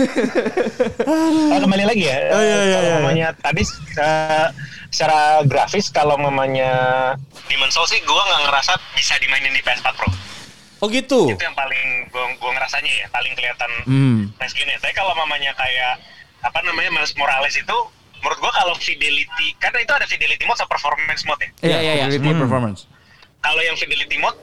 Oh, 1.48 1.58
kembali 1.58 1.84
lagi 1.86 2.04
ya. 2.04 2.18
Oh, 2.30 2.42
iya, 2.42 2.58
iya, 2.60 2.76
Kalau 2.76 2.84
iya. 2.84 2.96
mamanya 3.00 3.28
tadi 3.34 3.64
eh, 3.64 4.48
secara 4.90 5.18
grafis 5.44 5.88
kalau 5.88 6.16
mamanya 6.18 6.70
Demon 7.48 7.72
Souls 7.72 7.88
sih 7.88 8.00
gue 8.00 8.14
nggak 8.22 8.42
ngerasa 8.44 8.76
bisa 8.94 9.16
dimainin 9.18 9.50
di 9.50 9.62
PS4 9.62 9.88
Pro. 9.96 10.12
Oh 10.78 10.88
gitu. 10.88 11.28
Itu 11.28 11.42
yang 11.42 11.54
paling 11.54 11.82
gue 12.08 12.24
gua 12.38 12.52
ngerasanya 12.54 12.92
ya, 12.96 13.08
paling 13.08 13.34
kelihatan 13.34 13.72
Hmm. 13.84 14.20
next 14.38 14.54
gen 14.54 14.66
ya. 14.66 14.78
Tapi 14.78 14.94
kalau 14.94 15.14
mamanya 15.14 15.54
kayak 15.54 15.98
apa 16.40 16.60
namanya 16.62 16.92
Miles 16.92 17.14
Morales 17.14 17.54
itu 17.54 17.78
menurut 18.18 18.38
gua 18.40 18.52
kalau 18.52 18.74
fidelity 18.76 19.58
karena 19.58 19.80
itu 19.80 19.90
ada 19.92 20.06
fidelity 20.06 20.44
mode 20.44 20.56
sama 20.56 20.70
performance 20.70 21.22
mode 21.24 21.42
ya. 21.42 21.50
Iya, 21.64 21.78
iya, 21.80 21.94
iya. 21.96 22.06
Quality 22.08 22.30
Hmm. 22.30 22.42
performance. 22.42 22.80
Kalau 23.40 23.62
yang 23.62 23.74
fidelity 23.74 24.18
mode 24.18 24.38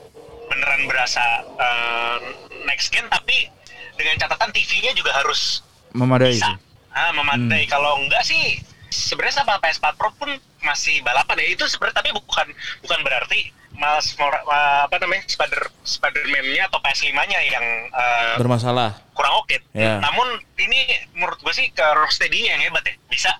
beneran 0.45 0.85
berasa 0.85 1.23
eh, 1.41 2.17
next 2.63 2.89
gen 2.89 3.07
tapi 3.07 3.47
dengan 3.95 4.15
catatan 4.17 4.51
TV-nya 4.51 4.91
juga 4.91 5.11
harus 5.13 5.63
Memadai. 5.91 6.35
bisa 6.35 6.59
ah, 6.91 7.11
memadai. 7.11 7.63
Kalau 7.65 7.95
enggak 7.97 8.23
sih 8.23 8.59
sebenarnya 8.87 9.41
sama 9.41 9.55
PS4 9.57 9.95
Pro 9.95 10.11
pun 10.13 10.31
masih 10.61 10.99
balapan 11.01 11.39
ya. 11.39 11.47
Itu 11.49 11.63
sebenarnya 11.65 11.95
tapi 11.97 12.11
bukan 12.11 12.47
bukan 12.81 12.99
berarti 13.01 13.51
Miles 13.75 14.07
Mora- 14.15 14.41
eh, 14.41 14.79
apa 14.87 14.95
namanya 14.97 15.23
Spider 15.27 15.61
Spider-Man-nya 15.83 16.67
atau 16.67 16.79
PS5-nya 16.79 17.39
yang 17.45 17.65
eh, 17.89 18.33
Bermasalah. 18.39 18.99
kurang 19.11 19.39
oke. 19.39 19.57
Ya. 19.71 19.99
Namun 19.99 20.27
ini 20.57 20.81
menurut 21.13 21.39
gue 21.39 21.53
sih 21.53 21.67
ke 21.71 21.83
Rocksteady-nya 21.83 22.55
yang 22.55 22.63
hebat 22.65 22.83
ya. 22.83 22.95
Bisa 23.07 23.31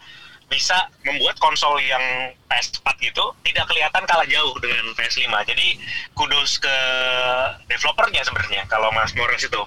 bisa 0.46 0.78
membuat 1.02 1.42
konsol 1.42 1.82
yang 1.82 2.02
PS4 2.46 2.86
gitu 3.02 3.26
tidak 3.42 3.66
kelihatan 3.66 4.04
kalah 4.06 4.26
jauh 4.26 4.54
dengan 4.58 4.86
PS5. 4.94 5.26
Jadi 5.46 5.68
kudos 6.14 6.58
ke 6.58 6.78
developernya 7.66 8.22
sebenarnya 8.22 8.64
kalau 8.66 8.90
Mas 8.92 9.12
Morales 9.14 9.42
itu. 9.42 9.62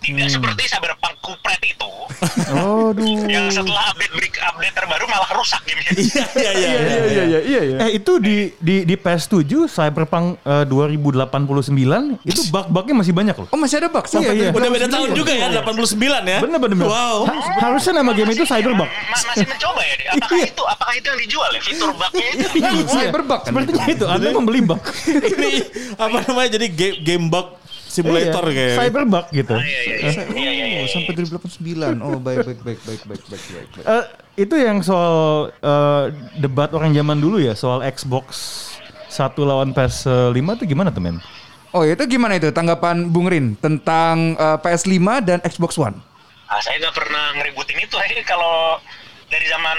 Tidak 0.00 0.32
seperti 0.32 0.64
Cyberpunk 0.64 1.12
kupret 1.20 1.60
itu 1.60 1.84
Aduh. 2.56 3.28
yang 3.28 3.52
setelah 3.52 3.92
update 3.92 4.12
break 4.16 4.32
update 4.40 4.72
terbaru 4.72 5.04
malah 5.04 5.28
rusak 5.36 5.60
gamenya. 5.66 5.92
Iya, 6.00 6.24
iya, 6.32 6.50
iya. 6.56 6.68
Iya 6.70 6.80
iya 6.80 7.24
iya 7.26 7.40
iya. 7.44 7.60
iya. 7.60 7.76
Eh 7.84 7.90
itu 8.00 8.16
di 8.16 8.48
di 8.56 8.88
di 8.88 8.94
PS7 8.96 9.44
Cyberpunk 9.68 10.40
eh, 10.40 10.64
2089 10.64 11.36
itu 12.24 12.40
bug-bugnya 12.48 12.94
masih 12.96 13.12
banyak 13.12 13.36
loh. 13.36 13.48
Oh 13.52 13.58
masih 13.60 13.76
ada 13.82 13.88
bug 13.92 14.06
sampai 14.08 14.32
Iya, 14.32 14.48
iya. 14.48 14.50
Udah 14.56 14.70
beda 14.70 14.86
tahun 14.88 15.08
juga 15.12 15.32
ya, 15.36 15.46
89 15.60 16.00
ya. 16.24 16.38
Bener 16.40 16.58
bener. 16.58 16.76
bener. 16.80 16.88
Wow. 16.88 17.16
Ha- 17.28 17.44
harusnya 17.68 17.92
nama 18.00 18.10
game 18.16 18.30
itu 18.32 18.44
Cyberbug. 18.48 18.88
Ma- 18.88 18.92
masih 19.12 19.44
mencoba 19.44 19.80
ya. 19.84 19.94
dia. 20.00 20.10
Apakah 20.16 20.38
itu 20.40 20.62
apakah 20.64 20.94
itu 20.96 21.06
yang 21.12 21.20
dijual 21.20 21.50
ya 21.52 21.60
fitur 21.60 21.90
bugnya 21.92 22.19
itu? 22.22 22.46
Iya, 22.60 22.70
Cyberbug 22.84 23.40
kan 23.42 23.52
Sepertinya 23.52 23.84
itu. 23.88 24.04
Anda 24.06 24.28
membeli 24.30 24.60
bug. 24.62 24.80
Ini 25.08 25.50
apa 25.96 26.16
namanya 26.28 26.48
jadi 26.56 26.66
game, 26.70 26.96
game 27.02 27.26
bug 27.26 27.56
simulator 27.90 28.44
Iya, 28.46 28.54
kayak. 28.54 28.76
Cyberbug 28.78 29.26
gitu. 29.34 29.54
Ah, 29.56 29.64
Iya 29.64 29.80
iya 29.82 29.96
iya. 29.98 30.22
Iya 30.30 30.50
iya 30.54 30.66
iya. 30.66 30.80
Oh, 30.84 30.88
sampai 30.88 31.12
2089. 31.18 31.98
Oh, 32.00 32.18
baik 32.22 32.38
baik 32.46 32.60
baik 32.62 32.80
baik 32.86 33.02
baik 33.02 33.22
baik 33.26 33.44
baik. 33.50 33.68
baik. 33.74 33.84
Eh, 33.84 34.04
itu 34.38 34.54
yang 34.54 34.78
soal 34.80 35.50
eh, 35.52 36.04
debat 36.38 36.70
orang 36.70 36.94
zaman 36.94 37.18
dulu 37.18 37.42
ya 37.42 37.52
soal 37.52 37.82
Xbox 37.82 38.26
satu 39.10 39.42
lawan 39.42 39.74
PS5 39.74 40.38
tuh 40.62 40.66
gimana 40.70 40.94
tuh 40.94 41.02
men? 41.02 41.18
Oh, 41.70 41.86
itu 41.86 42.02
gimana 42.06 42.34
itu 42.38 42.50
tanggapan 42.50 43.10
Bung 43.10 43.26
Rin 43.26 43.58
tentang 43.58 44.38
eh, 44.38 44.58
PS5 44.62 45.02
dan 45.26 45.38
Xbox 45.42 45.74
One? 45.76 45.98
Ah, 46.50 46.58
saya 46.58 46.82
nggak 46.82 46.94
pernah 46.98 47.30
ngeributin 47.38 47.78
itu. 47.78 47.94
Saya 47.94 48.22
kalau 48.26 48.78
dari 49.30 49.46
zaman 49.46 49.78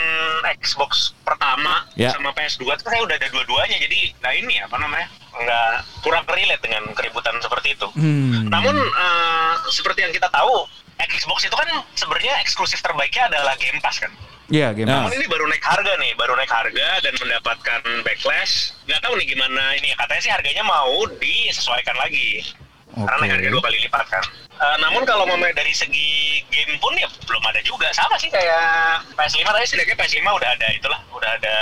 Xbox 0.58 1.13
pertama 1.22 1.84
Ya. 1.93 2.10
sama 2.12 2.31
PS2 2.31 2.72
itu 2.72 2.84
saya 2.84 3.01
udah 3.03 3.15
ada 3.15 3.27
dua-duanya. 3.27 3.77
Jadi 3.77 4.15
nah 4.20 4.31
ini 4.31 4.58
apa 4.58 4.75
namanya? 4.75 5.08
nggak 5.31 5.72
kurang 6.03 6.27
relate 6.27 6.60
dengan 6.60 6.84
keributan 6.91 7.31
seperti 7.39 7.72
itu. 7.72 7.88
Hmm. 7.96 8.51
Namun 8.51 8.75
eh, 8.75 9.53
seperti 9.70 10.03
yang 10.03 10.12
kita 10.12 10.27
tahu, 10.27 10.67
Xbox 11.00 11.48
itu 11.48 11.55
kan 11.55 11.67
sebenarnya 11.93 12.36
eksklusif 12.39 12.79
terbaiknya 12.79 13.31
adalah 13.31 13.55
Game 13.55 13.79
Pass 13.79 14.00
kan. 14.00 14.12
Iya, 14.51 14.75
game 14.75 14.91
Nah. 14.91 15.08
Pass. 15.08 15.08
Namun 15.08 15.13
ini 15.15 15.25
baru 15.31 15.46
naik 15.48 15.63
harga 15.63 15.93
nih, 15.96 16.12
baru 16.20 16.36
naik 16.36 16.51
harga 16.51 16.88
dan 17.00 17.13
mendapatkan 17.15 17.79
backlash. 18.03 18.75
Nggak 18.84 19.00
tahu 19.00 19.13
nih 19.15 19.27
gimana 19.31 19.63
ini. 19.79 19.96
Katanya 19.96 20.22
sih 20.22 20.31
harganya 20.31 20.63
mau 20.67 20.91
disesuaikan 21.15 21.96
lagi. 21.96 22.43
Karena 22.91 23.15
naik 23.24 23.31
harga 23.39 23.50
dua 23.50 23.62
kali 23.63 23.77
lipat 23.88 24.05
kan. 24.12 24.25
Eh, 24.61 24.77
namun 24.77 25.01
kalau 25.03 25.25
mau 25.25 25.33
dari 25.41 25.73
segi 25.73 26.37
game 26.53 26.77
pun 26.77 26.93
ya 26.93 27.09
belum 27.25 27.41
ada 27.41 27.57
juga. 27.65 27.89
Sama 27.91 28.13
sih 28.15 28.29
kayak 28.29 29.01
PS5 29.17 29.41
tadi 29.41 29.65
setidaknya 29.65 29.95
PS5 29.97 30.21
udah 30.21 30.49
ada 30.53 30.67
itulah, 30.69 30.99
udah 31.09 31.31
ada 31.33 31.55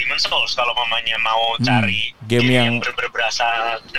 Demon's 0.00 0.24
Souls 0.24 0.56
kalau 0.56 0.72
mamanya 0.72 1.20
mau 1.20 1.60
cari 1.60 2.16
game 2.24 2.48
yang- 2.48 2.80
bener-bener 2.80 3.12
berasa 3.12 3.44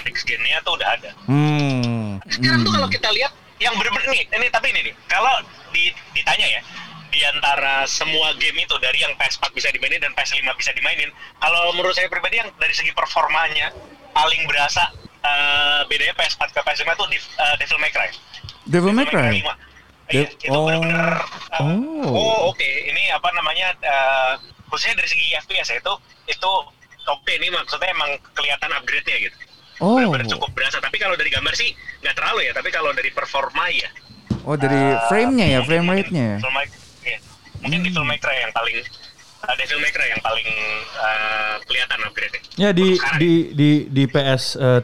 next 0.01 0.25
gen-nya 0.25 0.57
tuh 0.65 0.73
udah 0.73 0.89
ada. 0.97 1.13
Hmm. 1.29 2.17
Sekarang 2.25 2.65
tuh 2.65 2.73
kalau 2.73 2.89
kita 2.89 3.13
lihat 3.13 3.29
yang 3.61 3.77
bener-bener 3.77 4.17
nih, 4.17 4.25
ini 4.25 4.47
tapi 4.49 4.73
ini 4.73 4.81
nih, 4.81 4.95
kalau 5.05 5.45
di- 5.69 5.93
ditanya 6.17 6.49
ya, 6.49 6.61
di 7.09 7.21
antara 7.21 7.85
semua 7.85 8.33
game 8.33 8.65
itu 8.65 8.73
dari 8.81 9.05
yang 9.05 9.13
PS4 9.13 9.53
bisa 9.53 9.69
dimainin 9.69 10.01
dan 10.01 10.13
PS5 10.17 10.41
bisa 10.57 10.73
dimainin, 10.73 11.13
kalau 11.37 11.69
menurut 11.77 11.93
saya 11.93 12.09
pribadi 12.09 12.41
yang 12.41 12.49
dari 12.57 12.73
segi 12.73 12.89
performanya 12.93 13.69
paling 14.09 14.41
berasa 14.45 14.89
eh, 15.21 15.79
bedanya 15.85 16.13
PS4 16.13 16.41
ke 16.49 16.59
PS5 16.59 16.89
tuh 16.95 17.07
Dev- 17.07 17.31
eh, 17.35 17.55
Devil 17.57 17.79
May 17.79 17.91
Cry. 17.91 18.09
Devil 18.65 18.93
May 18.93 19.05
Cry. 19.05 19.31
5. 19.39 19.55
Iya, 20.09 20.25
itu 20.25 20.49
oh. 20.49 20.65
bener-bener 20.65 21.21
eh, 21.21 21.61
Oh. 21.61 22.01
oh, 22.09 22.39
oke, 22.49 22.65
ini 22.65 23.09
apa 23.09 23.29
namanya 23.31 23.77
eh, 23.77 24.33
khususnya 24.65 24.97
dari 24.97 25.07
segi 25.07 25.37
FPS 25.37 25.69
ya 25.69 25.77
itu 25.77 25.93
itu 26.27 26.51
oke 27.05 27.31
ini 27.31 27.49
maksudnya 27.49 27.89
emang 27.89 28.09
kelihatan 28.33 28.69
upgrade-nya 28.73 29.17
gitu. 29.21 29.37
Oh. 29.79 29.95
Bener-bener 29.95 30.27
cukup 30.27 30.49
berasa. 30.51 30.77
Tapi 30.77 30.97
kalau 30.97 31.13
dari 31.13 31.29
gambar 31.29 31.53
sih 31.53 31.71
nggak 32.01 32.11
terlalu 32.13 32.45
ya. 32.45 32.51
Tapi 32.51 32.69
kalau 32.69 32.91
dari 32.91 33.09
performa 33.09 33.69
ya. 33.69 33.89
Oh, 34.43 34.55
dari 34.55 34.75
frame-nya 35.07 35.45
ya, 35.45 35.59
frame 35.61 35.87
rate-nya 35.87 36.25
ya. 36.25 36.37
Devil 36.37 36.53
May- 36.53 36.71
iya. 37.03 37.17
Mungkin 37.59 37.79
Devil 37.83 38.03
May 38.03 38.17
Cry 38.17 38.37
yang 38.39 38.51
paling 38.51 38.77
uh, 39.41 39.53
Devil 39.55 39.79
May 39.79 39.91
Cry 39.91 40.07
yang 40.09 40.21
paling 40.21 40.49
uh, 40.95 41.53
kelihatan 41.63 41.97
upgrade 42.03 42.35
Ya 42.55 42.69
di 42.71 42.99
di 43.15 43.31
di 43.55 43.69
di 43.87 44.03
PS 44.03 44.59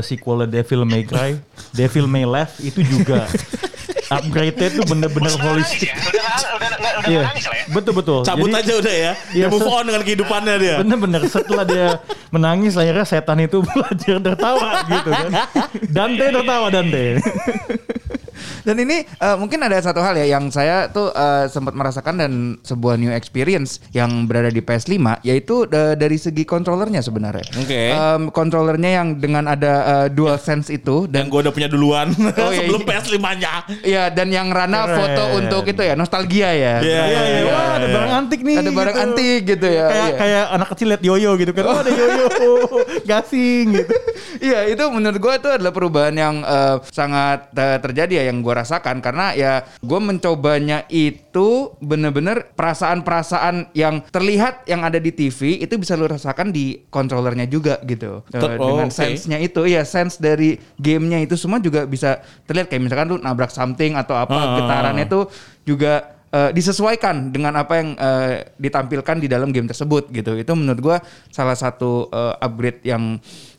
sequel 0.00 0.48
Devil 0.48 0.82
May 0.82 1.04
Cry, 1.04 1.36
Devil 1.70 2.08
May 2.08 2.24
Left 2.24 2.56
itu 2.58 2.80
juga 2.82 3.28
upgrade-nya 4.16 4.68
tuh 4.72 4.84
bener-bener 4.86 5.34
holistic. 5.36 5.90
Ya? 5.90 5.98
Udah 5.98 6.24
udah 6.56 6.70
udah 6.72 6.90
udah 6.96 7.04
Iya, 7.06 7.20
nggak 7.20 7.28
nangis 7.28 7.44
lah 7.44 7.56
ya. 7.56 7.64
betul 7.68 7.92
betul. 7.92 8.20
Cabut 8.22 8.48
Jadi- 8.48 8.60
aja 8.62 8.72
udah 8.78 8.94
ya. 8.94 9.12
Iya, 9.34 9.46
Dia 9.46 9.52
move 9.52 9.66
on 9.66 9.84
dengan 9.84 10.02
kehidupannya 10.02 10.54
dia. 10.56 10.74
Bener-bener 10.80 11.20
setelah 11.26 11.64
dia 11.66 11.86
menangis 12.30 12.74
akhirnya 12.74 13.04
setan 13.04 13.38
itu 13.42 13.58
belajar 13.66 14.16
tertawa 14.22 14.68
gitu 14.86 15.10
kan. 15.10 15.30
Dante 15.96 16.24
tertawa 16.32 16.66
Dante. 16.70 17.04
Dan 18.64 18.80
ini 18.80 19.04
eh, 19.04 19.36
mungkin 19.36 19.60
ada 19.60 19.76
satu 19.76 20.00
hal 20.00 20.16
ya 20.16 20.26
yang 20.38 20.48
saya 20.48 20.88
tuh 20.88 21.12
eh, 21.12 21.52
sempat 21.52 21.76
merasakan 21.76 22.14
dan 22.16 22.32
sebuah 22.64 22.96
new 22.96 23.12
experience 23.12 23.78
yang 23.92 24.24
berada 24.24 24.48
di 24.48 24.64
PS5 24.64 25.20
yaitu 25.20 25.68
eh, 25.68 25.94
dari 25.98 26.16
segi 26.16 26.48
controllernya 26.48 27.04
sebenarnya. 27.04 27.44
Oke. 27.60 27.82
Em, 27.92 28.22
controllernya 28.32 28.90
yang 29.02 29.08
dengan 29.20 29.44
ada 29.44 29.74
eh, 29.84 30.08
dual 30.08 30.40
sense 30.40 30.72
itu 30.72 31.04
Dan 31.04 31.26
dan 31.26 31.34
gue 31.34 31.40
udah 31.42 31.54
punya 31.54 31.68
duluan 31.68 32.08
Oh, 32.46 32.52
iya, 32.54 32.58
sebelum 32.62 32.80
iya. 32.86 32.88
PS5-nya. 33.02 33.54
Iya 33.82 34.04
dan 34.14 34.28
yang 34.30 34.48
Rana 34.54 34.86
Keren. 34.86 34.96
foto 34.96 35.22
untuk 35.42 35.62
itu 35.66 35.82
ya 35.82 35.94
nostalgia 35.98 36.50
ya. 36.54 36.74
Iya, 36.78 36.78
Iya 36.80 37.02
iya, 37.06 37.22
iya, 37.26 37.42
wah 37.50 37.68
ada 37.74 37.86
iya. 37.86 37.94
barang 37.94 38.12
antik 38.14 38.40
nih. 38.46 38.56
Ada 38.62 38.70
barang 38.70 38.96
gitu. 38.96 39.04
antik 39.04 39.40
gitu 39.42 39.66
ya. 39.66 39.86
Kayak 39.90 40.06
iya. 40.06 40.16
kayak 40.16 40.44
anak 40.54 40.68
kecil 40.74 40.86
lihat 40.94 41.02
yoyo 41.02 41.30
gitu 41.34 41.52
kan. 41.56 41.64
Oh 41.66 41.78
ada 41.82 41.90
yoyo, 41.90 42.26
gasing 43.10 43.66
gitu. 43.74 43.94
Iya 44.38 44.58
itu 44.70 44.84
menurut 44.92 45.18
gue 45.18 45.32
itu 45.34 45.48
adalah 45.50 45.72
perubahan 45.74 46.14
yang 46.14 46.34
eh, 46.46 46.76
sangat 46.94 47.50
eh, 47.56 47.78
terjadi 47.82 48.12
ya 48.22 48.24
yang 48.26 48.42
gue 48.42 48.50
rasakan 48.50 48.98
karena 48.98 49.32
ya 49.32 49.52
gue 49.78 50.00
mencobanya 50.00 50.82
itu 50.86 51.46
bener-bener 51.78 52.50
perasaan-perasaan 52.52 53.72
yang 53.72 54.02
terlihat 54.06 54.64
yang 54.64 54.82
ada 54.82 54.96
di 54.96 55.10
TV 55.10 55.58
itu 55.58 55.74
bisa 55.74 55.94
lu 55.94 56.04
rasakan 56.04 56.50
di 56.50 56.84
controllernya 56.86 57.46
juga 57.46 57.78
gitu 57.82 58.26
Eh, 58.28 58.36
Ter- 58.36 58.58
oh, 58.58 58.74
dengan 58.74 58.88
oke. 58.88 58.94
sense-nya 58.94 59.38
itu 59.38 59.62
ya 59.64 59.82
sense 59.82 60.16
dari 60.16 60.58
gamenya 60.76 61.18
itu 61.20 61.34
semua 61.34 61.58
juga 61.58 61.84
bisa 61.84 62.18
terlihat 62.44 62.66
kayak 62.66 62.82
misalkan 62.82 63.08
lu 63.08 63.18
nabrak 63.18 63.48
something 63.48 63.94
atau 63.94 64.14
apa 64.14 64.34
Ah. 64.34 64.54
getarannya 64.58 65.04
itu 65.04 65.20
juga 65.64 65.92
eh, 66.28 66.50
disesuaikan 66.50 67.30
dengan 67.30 67.54
apa 67.56 67.74
yang 67.76 67.88
eh, 67.94 68.50
ditampilkan 68.56 69.16
di 69.16 69.26
dalam 69.26 69.48
game 69.48 69.64
tersebut 69.64 70.10
gitu. 70.10 70.34
Itu 70.34 70.52
menurut 70.52 70.80
gua 70.80 70.96
salah 71.28 71.54
satu 71.54 72.06
eh, 72.08 72.34
upgrade 72.40 72.82
yang 72.82 73.16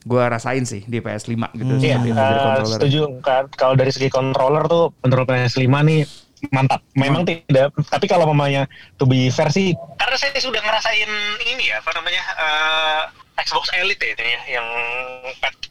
gua 0.07 0.31
rasain 0.31 0.63
sih 0.63 0.81
di 0.81 0.97
PS5 0.97 1.35
gitu 1.53 1.73
Iya, 1.77 1.99
seperti 1.99 2.09
itu 2.09 2.15
dari 2.15 2.39
uh, 2.39 2.65
setuju. 2.65 3.01
Ka- 3.19 3.51
Kalau 3.51 3.75
dari 3.75 3.91
segi 3.91 4.07
controller 4.07 4.63
tuh 4.65 4.95
controller 4.97 5.27
PS5 5.27 5.59
nih 5.83 6.01
mantap. 6.47 6.79
Memang 6.93 7.25
tidak, 7.25 7.69
tapi 7.85 8.05
kalau 8.05 8.25
mamanya 8.25 8.69
to 8.95 9.03
be 9.03 9.27
fair 9.27 9.49
sih, 9.49 9.73
karena 9.97 10.15
saya 10.15 10.31
sudah 10.37 10.61
ngerasain 10.61 11.09
ini 11.43 11.67
ya, 11.67 11.81
apa 11.81 11.91
namanya, 11.91 12.21
uh, 12.35 13.01
Xbox 13.35 13.69
Elite 13.71 14.05
ya, 14.07 14.37
ya, 14.37 14.41
yang 14.53 14.67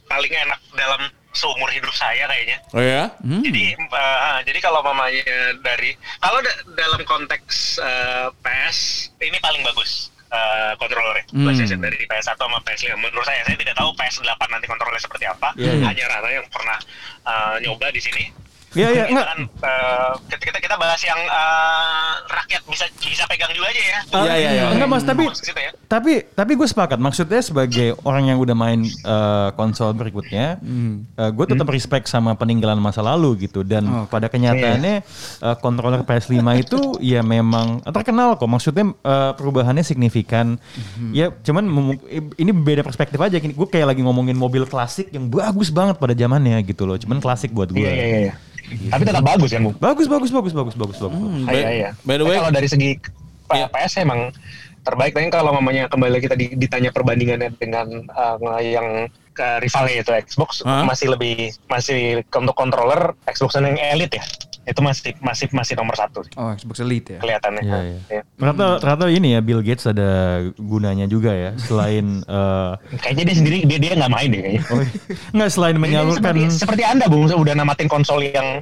paling 0.05 0.27
enak 0.29 0.59
dalam 0.73 1.01
seumur 1.31 1.69
hidup 1.69 1.93
saya 1.93 2.25
kayaknya. 2.25 2.57
Oh 2.73 2.81
ya? 2.81 3.07
Hmm. 3.21 3.43
Jadi 3.43 3.77
uh, 3.77 4.39
jadi 4.41 4.59
kalau 4.59 4.81
mamanya 4.81 5.23
dari 5.61 5.93
kalau 6.17 6.39
da- 6.41 6.63
dalam 6.75 7.01
konteks 7.03 7.77
uh, 7.77 8.27
PS 8.41 8.77
ini 9.19 9.37
paling 9.37 9.61
bagus 9.63 10.09
uh, 10.29 10.73
kontrolernya 10.75 11.25
Hmm. 11.27 11.43
PlayStation 11.43 11.79
dari 11.79 11.99
PS1 12.07 12.39
sama 12.39 12.57
PS5 12.63 12.95
menurut 12.95 13.25
saya 13.27 13.43
saya 13.43 13.59
tidak 13.59 13.75
tahu 13.75 13.91
PS8 13.93 14.41
nanti 14.47 14.65
kontrolernya 14.65 15.03
seperti 15.03 15.25
apa 15.27 15.49
Iya, 15.59 15.73
iya. 15.75 15.85
hanya 15.91 16.03
Rara 16.07 16.29
yang 16.31 16.47
pernah 16.47 16.77
uh, 17.27 17.55
nyoba 17.59 17.91
di 17.91 17.99
sini 17.99 18.23
Iya 18.75 18.87
iya 18.91 19.03
kita 19.07 19.13
enggak. 19.15 19.27
kan 19.31 19.39
uh, 19.63 20.11
kita, 20.27 20.57
kita 20.59 20.75
bahas 20.75 21.01
yang 21.03 21.19
uh, 21.27 22.13
rakyat 22.27 22.61
bisa 22.67 22.85
bisa 22.99 23.23
pegang 23.29 23.51
juga 23.55 23.71
aja 23.71 23.81
ya 23.81 23.97
Iya, 24.07 24.35
iya, 24.39 24.49
iya. 24.55 24.63
Enggak 24.71 24.89
Mas, 24.89 25.03
tapi 25.03 25.23
ke 25.27 25.35
situ 25.35 25.59
ya. 25.59 25.71
tapi 25.87 26.13
tapi 26.33 26.51
gue 26.55 26.67
sepakat. 26.67 26.99
Maksudnya 26.99 27.41
sebagai 27.43 27.95
orang 28.03 28.31
yang 28.33 28.37
udah 28.39 28.55
main 28.55 28.83
eh, 28.83 29.49
konsol 29.55 29.93
berikutnya, 29.93 30.59
gue 31.33 31.45
tetap 31.47 31.67
respect 31.69 32.07
sama 32.07 32.33
peninggalan 32.35 32.79
masa 32.79 33.03
lalu 33.03 33.47
gitu. 33.47 33.61
Dan 33.61 34.07
pada 34.07 34.27
kenyataannya 34.31 34.95
eh, 35.43 35.55
controller 35.59 36.01
PS5 36.07 36.39
itu 36.59 36.79
ya 37.03 37.21
memang 37.21 37.83
terkenal 37.83 38.39
kok. 38.39 38.49
Maksudnya 38.49 38.85
eh, 38.93 39.31
perubahannya 39.35 39.83
signifikan. 39.83 40.57
Ya 41.11 41.31
cuman 41.31 41.95
ini 42.37 42.51
beda 42.51 42.81
perspektif 42.81 43.19
aja. 43.19 43.37
Gue 43.37 43.67
kayak 43.69 43.95
lagi 43.95 44.01
ngomongin 44.03 44.35
mobil 44.35 44.63
klasik 44.67 45.11
yang 45.13 45.27
bagus 45.27 45.69
banget 45.69 45.99
pada 45.99 46.13
zamannya 46.15 46.59
gitu 46.65 46.87
loh. 46.87 46.95
Cuman 46.99 47.19
klasik 47.19 47.51
buat 47.51 47.69
gue. 47.71 47.83
Iya 47.83 47.91
iya 47.93 48.19
iya. 48.31 48.35
Tapi 48.67 49.03
tetap 49.03 49.23
bagus 49.23 49.49
kan, 49.49 49.61
Bu? 49.63 49.71
Bagus 49.73 50.05
bagus 50.05 50.29
bagus 50.29 50.51
bagus 50.51 50.75
bagus 50.75 50.97
bagus. 50.97 51.15
Hmm. 51.15 51.47
Ah, 51.47 51.53
Iya 51.53 51.69
iya. 51.69 51.89
by 52.01 52.15
the 52.15 52.25
way- 52.25 52.35
kalau 52.35 52.51
dari 52.51 52.67
segi 52.67 52.99
Iya. 53.47 53.71
PS 53.71 54.03
emang 54.03 54.31
terbaik. 54.83 55.11
Tapi 55.11 55.27
kalau 55.27 55.51
mamanya 55.51 55.87
kembali 55.87 56.19
kita 56.19 56.35
di- 56.35 56.51
ditanya 56.53 56.91
perbandingannya 56.91 57.55
dengan 57.55 57.87
uh, 58.07 58.35
yang 58.59 59.07
ke 59.31 59.61
rivalnya 59.61 60.01
itu 60.01 60.11
Xbox 60.25 60.65
Hah? 60.65 60.81
masih 60.83 61.13
lebih 61.13 61.53
masih 61.67 62.25
untuk 62.25 62.55
controller 62.55 63.13
Xbox 63.23 63.55
yang 63.55 63.77
Elite 63.77 64.17
ya. 64.17 64.25
Itu 64.67 64.83
masih 64.83 65.15
masih 65.23 65.47
masih 65.55 65.79
nomor 65.79 65.95
satu 65.95 66.27
sih, 66.27 66.35
Oh 66.35 66.51
Xbox 66.51 66.83
Elite 66.83 67.15
ya. 67.15 67.19
kelihatannya. 67.23 67.63
Iya, 67.63 67.79
iya. 67.79 67.99
Iya. 68.11 68.21
Ternyata, 68.35 68.65
ternyata 68.83 69.03
ini 69.07 69.27
ya 69.31 69.39
Bill 69.39 69.63
Gates 69.63 69.87
ada 69.87 70.43
gunanya 70.59 71.07
juga 71.07 71.31
ya 71.31 71.51
selain 71.55 72.19
eh, 72.27 72.71
Kayaknya 72.99 73.23
dia 73.31 73.35
sendiri 73.39 73.57
dia 73.63 73.79
dia 73.79 73.91
nggak 73.95 74.11
main 74.11 74.27
deh 74.27 74.41
kayaknya. 74.43 74.63
oh, 74.67 74.83
nggak 75.39 75.49
selain 75.55 75.75
menyalurkan 75.79 76.35
seperti, 76.35 76.59
seperti 76.59 76.83
anda 76.83 77.07
bung 77.07 77.31
udah 77.31 77.53
namatin 77.55 77.87
konsol 77.87 78.19
yang 78.19 78.59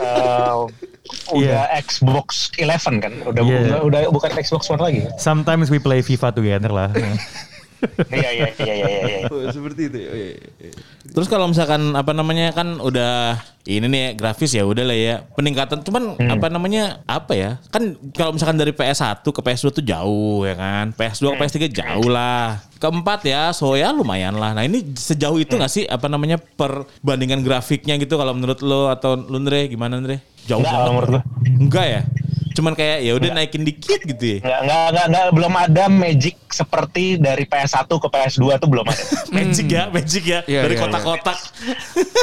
uh, 0.00 0.64
udah 1.36 1.68
Xbox 1.84 2.48
11 2.56 3.02
kan 3.04 3.12
udah 3.26 3.42
Iya. 3.44 3.58
udah, 3.60 3.78
udah 3.84 4.00
bukan 4.08 4.30
Xbox 4.40 4.72
One 4.72 4.80
lagi 4.80 5.04
sometimes 5.20 5.68
we 5.68 5.76
play 5.76 6.00
FIFA 6.00 6.32
together 6.32 6.72
lah. 6.72 6.88
iya 8.14 8.30
iya 8.30 8.48
iya 8.54 8.74
iya 8.74 8.88
iya 8.88 9.00
iya. 9.04 9.18
Oh, 9.26 9.42
seperti 9.46 9.86
itu. 9.86 9.98
ya. 9.98 10.08
Oh, 10.08 10.16
iya, 10.16 10.32
iya. 10.58 10.72
Terus 11.04 11.26
kalau 11.26 11.46
misalkan 11.46 11.92
apa 11.92 12.10
namanya 12.10 12.50
kan 12.50 12.78
udah 12.78 13.36
ini 13.62 13.84
nih 13.84 14.04
grafis 14.12 14.52
ya 14.52 14.62
udah 14.62 14.82
lah 14.82 14.94
ya 14.94 15.16
peningkatan 15.30 15.80
cuman 15.80 16.14
Hmm. 16.14 16.30
apa 16.32 16.46
namanya 16.46 16.82
apa 17.04 17.32
ya 17.32 17.50
kan 17.68 17.82
kalau 18.10 18.32
misalkan 18.32 18.56
dari 18.56 18.70
PS1 18.70 19.22
ke 19.22 19.40
PS2 19.40 19.66
tuh 19.72 19.84
jauh 19.84 20.42
ya 20.42 20.54
kan 20.54 20.90
PS2 20.92 21.22
ke 21.22 21.28
Hmm. 21.28 21.40
PS3 21.40 21.56
jauh 21.72 22.08
lah 22.08 22.58
keempat 22.76 23.22
ya 23.22 23.42
so 23.50 23.72
ya 23.72 23.90
lumayan 23.90 24.34
lah 24.34 24.50
nah 24.52 24.62
ini 24.62 24.82
sejauh 24.92 25.36
itu 25.36 25.52
Hmm. 25.52 25.60
nggak 25.60 25.72
sih 25.72 25.84
apa 25.84 26.06
namanya 26.06 26.38
perbandingan 26.38 27.40
grafiknya 27.40 27.94
gitu 27.96 28.14
kalau 28.14 28.32
menurut 28.32 28.58
lo 28.60 28.88
atau 28.88 29.14
lu 29.14 29.36
Andre 29.36 29.66
gimana 29.66 29.96
Andre 29.96 30.22
jauh 30.42 30.58
Enggak, 30.58 30.72
banget 30.72 30.90
menurut 30.90 31.10
gua. 31.12 31.22
enggak 31.46 31.86
ya 31.88 32.02
cuman 32.52 32.72
kayak 32.72 32.98
ya 33.00 33.12
udah 33.12 33.30
naikin 33.32 33.62
dikit 33.62 34.00
gitu 34.02 34.24
ya 34.24 34.38
Nggak, 34.38 34.60
nggak, 34.62 34.86
nggak, 34.88 35.06
nggak, 35.08 35.26
belum 35.32 35.54
ada 35.54 35.84
magic 35.86 36.36
seperti 36.46 37.04
dari 37.16 37.44
PS1 37.44 37.88
ke 37.88 38.08
PS2 38.08 38.44
tuh 38.56 38.68
belum 38.68 38.84
ada. 38.84 39.04
magic 39.36 39.66
ya 39.66 39.82
magic 39.88 40.22
ya 40.22 40.40
Iya, 40.44 40.60
dari 40.62 40.74
iya, 40.74 40.78
iya. 40.78 40.82
kotak-kotak 40.82 41.38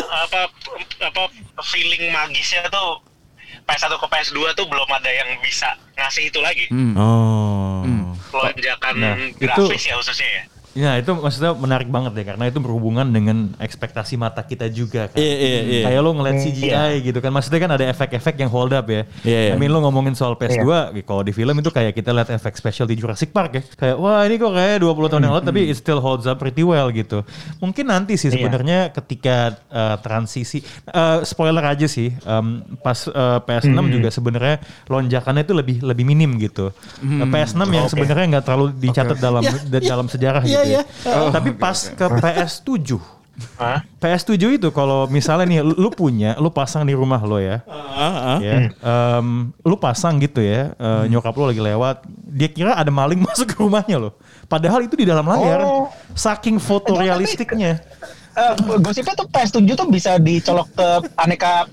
apa 0.10 0.40
apa 1.02 1.22
feeling 1.64 2.10
magisnya 2.10 2.66
tuh 2.68 3.02
PS1 3.66 3.92
ke 3.92 4.08
PS2 4.08 4.38
tuh 4.54 4.66
belum 4.66 4.90
ada 4.90 5.10
yang 5.10 5.30
bisa 5.40 5.70
ngasih 5.94 6.28
itu 6.28 6.40
lagi. 6.40 6.66
Oh. 6.96 7.86
Lonjakan 8.32 8.94
Nah, 8.98 9.14
grafis 9.36 9.78
itu- 9.80 9.90
ya 9.90 9.96
khususnya 9.96 10.26
ya. 10.28 10.44
Ya 10.78 11.02
itu 11.02 11.10
maksudnya 11.18 11.58
menarik 11.58 11.90
banget 11.90 12.14
deh 12.14 12.26
karena 12.30 12.46
itu 12.46 12.62
berhubungan 12.62 13.10
dengan 13.10 13.58
ekspektasi 13.58 14.22
mata 14.22 14.46
kita 14.46 14.70
juga 14.70 15.10
kan. 15.10 15.18
Iya, 15.18 15.36
iya, 15.36 15.60
iya. 15.66 15.84
Kayak 15.90 16.02
lo 16.06 16.12
ngeliat 16.14 16.38
CGI 16.40 16.94
gitu 17.02 17.20
kan. 17.20 17.34
Maksudnya 17.34 17.60
kan 17.66 17.72
ada 17.74 17.86
efek-efek 17.90 18.38
yang 18.38 18.54
hold 18.54 18.70
up 18.78 18.86
ya. 18.86 19.10
Iya, 19.26 19.40
iya. 19.50 19.54
I 19.54 19.58
mean 19.58 19.74
lo 19.74 19.82
ngomongin 19.82 20.14
soal 20.14 20.38
PS2, 20.38 20.94
kalau 21.04 21.26
di 21.26 21.34
film 21.34 21.58
itu 21.58 21.74
kayak 21.74 21.98
kita 21.98 22.14
lihat 22.14 22.30
efek 22.30 22.54
special 22.54 22.86
di 22.86 22.94
Jurassic 22.94 23.34
Park 23.34 23.52
ya. 23.58 23.64
Kayak 23.66 23.96
wah 23.98 24.22
ini 24.22 24.38
kok 24.38 24.54
kayak 24.54 24.78
20 24.86 25.10
tahun 25.10 25.22
yang 25.26 25.34
lalu 25.34 25.46
tapi 25.50 25.62
it 25.74 25.78
still 25.78 25.98
holds 26.00 26.30
up 26.30 26.38
pretty 26.38 26.62
well 26.62 26.94
gitu. 26.94 27.26
Mungkin 27.58 27.90
nanti 27.90 28.14
sih 28.14 28.30
sebenarnya 28.30 28.94
ketika 28.94 29.58
uh, 29.74 29.98
transisi 30.00 30.62
uh, 30.94 31.26
spoiler 31.26 31.66
aja 31.66 31.90
sih 31.90 32.14
um, 32.24 32.62
pas 32.86 33.10
uh, 33.10 33.42
PS6 33.42 33.74
juga 33.90 34.10
sebenarnya 34.14 34.62
lonjakannya 34.86 35.44
itu 35.44 35.54
lebih 35.58 35.78
lebih 35.82 36.06
minim 36.06 36.38
gitu. 36.38 36.70
Uh, 37.02 37.26
PS6 37.26 37.62
yang 37.74 37.90
sebenarnya 37.90 38.26
nggak 38.38 38.46
terlalu 38.46 38.66
dicatat 38.78 39.18
dalam 39.18 39.42
da- 39.44 39.82
dalam 39.82 40.06
sejarah 40.06 40.44
Iya, 40.64 40.84
gitu. 40.84 41.08
iya. 41.08 41.16
ya. 41.16 41.32
Tapi 41.32 41.50
pas 41.56 41.78
ke 41.90 42.06
PS7 42.06 43.00
Hah? 43.60 43.80
PS7 44.00 44.60
itu 44.60 44.70
kalau 44.72 45.08
misalnya 45.08 45.46
nih 45.48 45.60
lu, 45.64 45.90
punya, 45.92 46.36
lu 46.40 46.52
pasang 46.52 46.84
di 46.84 46.96
rumah 46.96 47.20
lo 47.24 47.40
ya. 47.40 47.64
Ah, 47.68 48.36
ah. 48.36 48.38
Ya, 48.40 48.72
em, 48.72 49.52
lu 49.64 49.76
pasang 49.80 50.20
gitu 50.20 50.44
ya, 50.44 50.76
eh, 50.76 51.04
nyokap 51.12 51.36
lu 51.36 51.48
lagi 51.48 51.62
lewat, 51.64 52.04
dia 52.08 52.50
kira 52.52 52.76
ada 52.76 52.92
maling 52.92 53.24
masuk 53.28 53.52
ke 53.52 53.56
rumahnya 53.60 54.00
lo. 54.00 54.10
Padahal 54.48 54.84
itu 54.84 54.96
di 55.00 55.06
dalam 55.08 55.24
layar. 55.28 55.64
Oh. 55.64 55.88
Saking 56.16 56.60
fotorealistiknya. 56.60 57.80
Eh, 58.40 58.54
gosipnya 58.80 59.16
tuh 59.16 59.28
PS7 59.28 59.68
tuh 59.76 59.88
bisa 59.92 60.16
dicolok 60.20 60.68
ke 60.76 60.88
aneka 61.20 61.68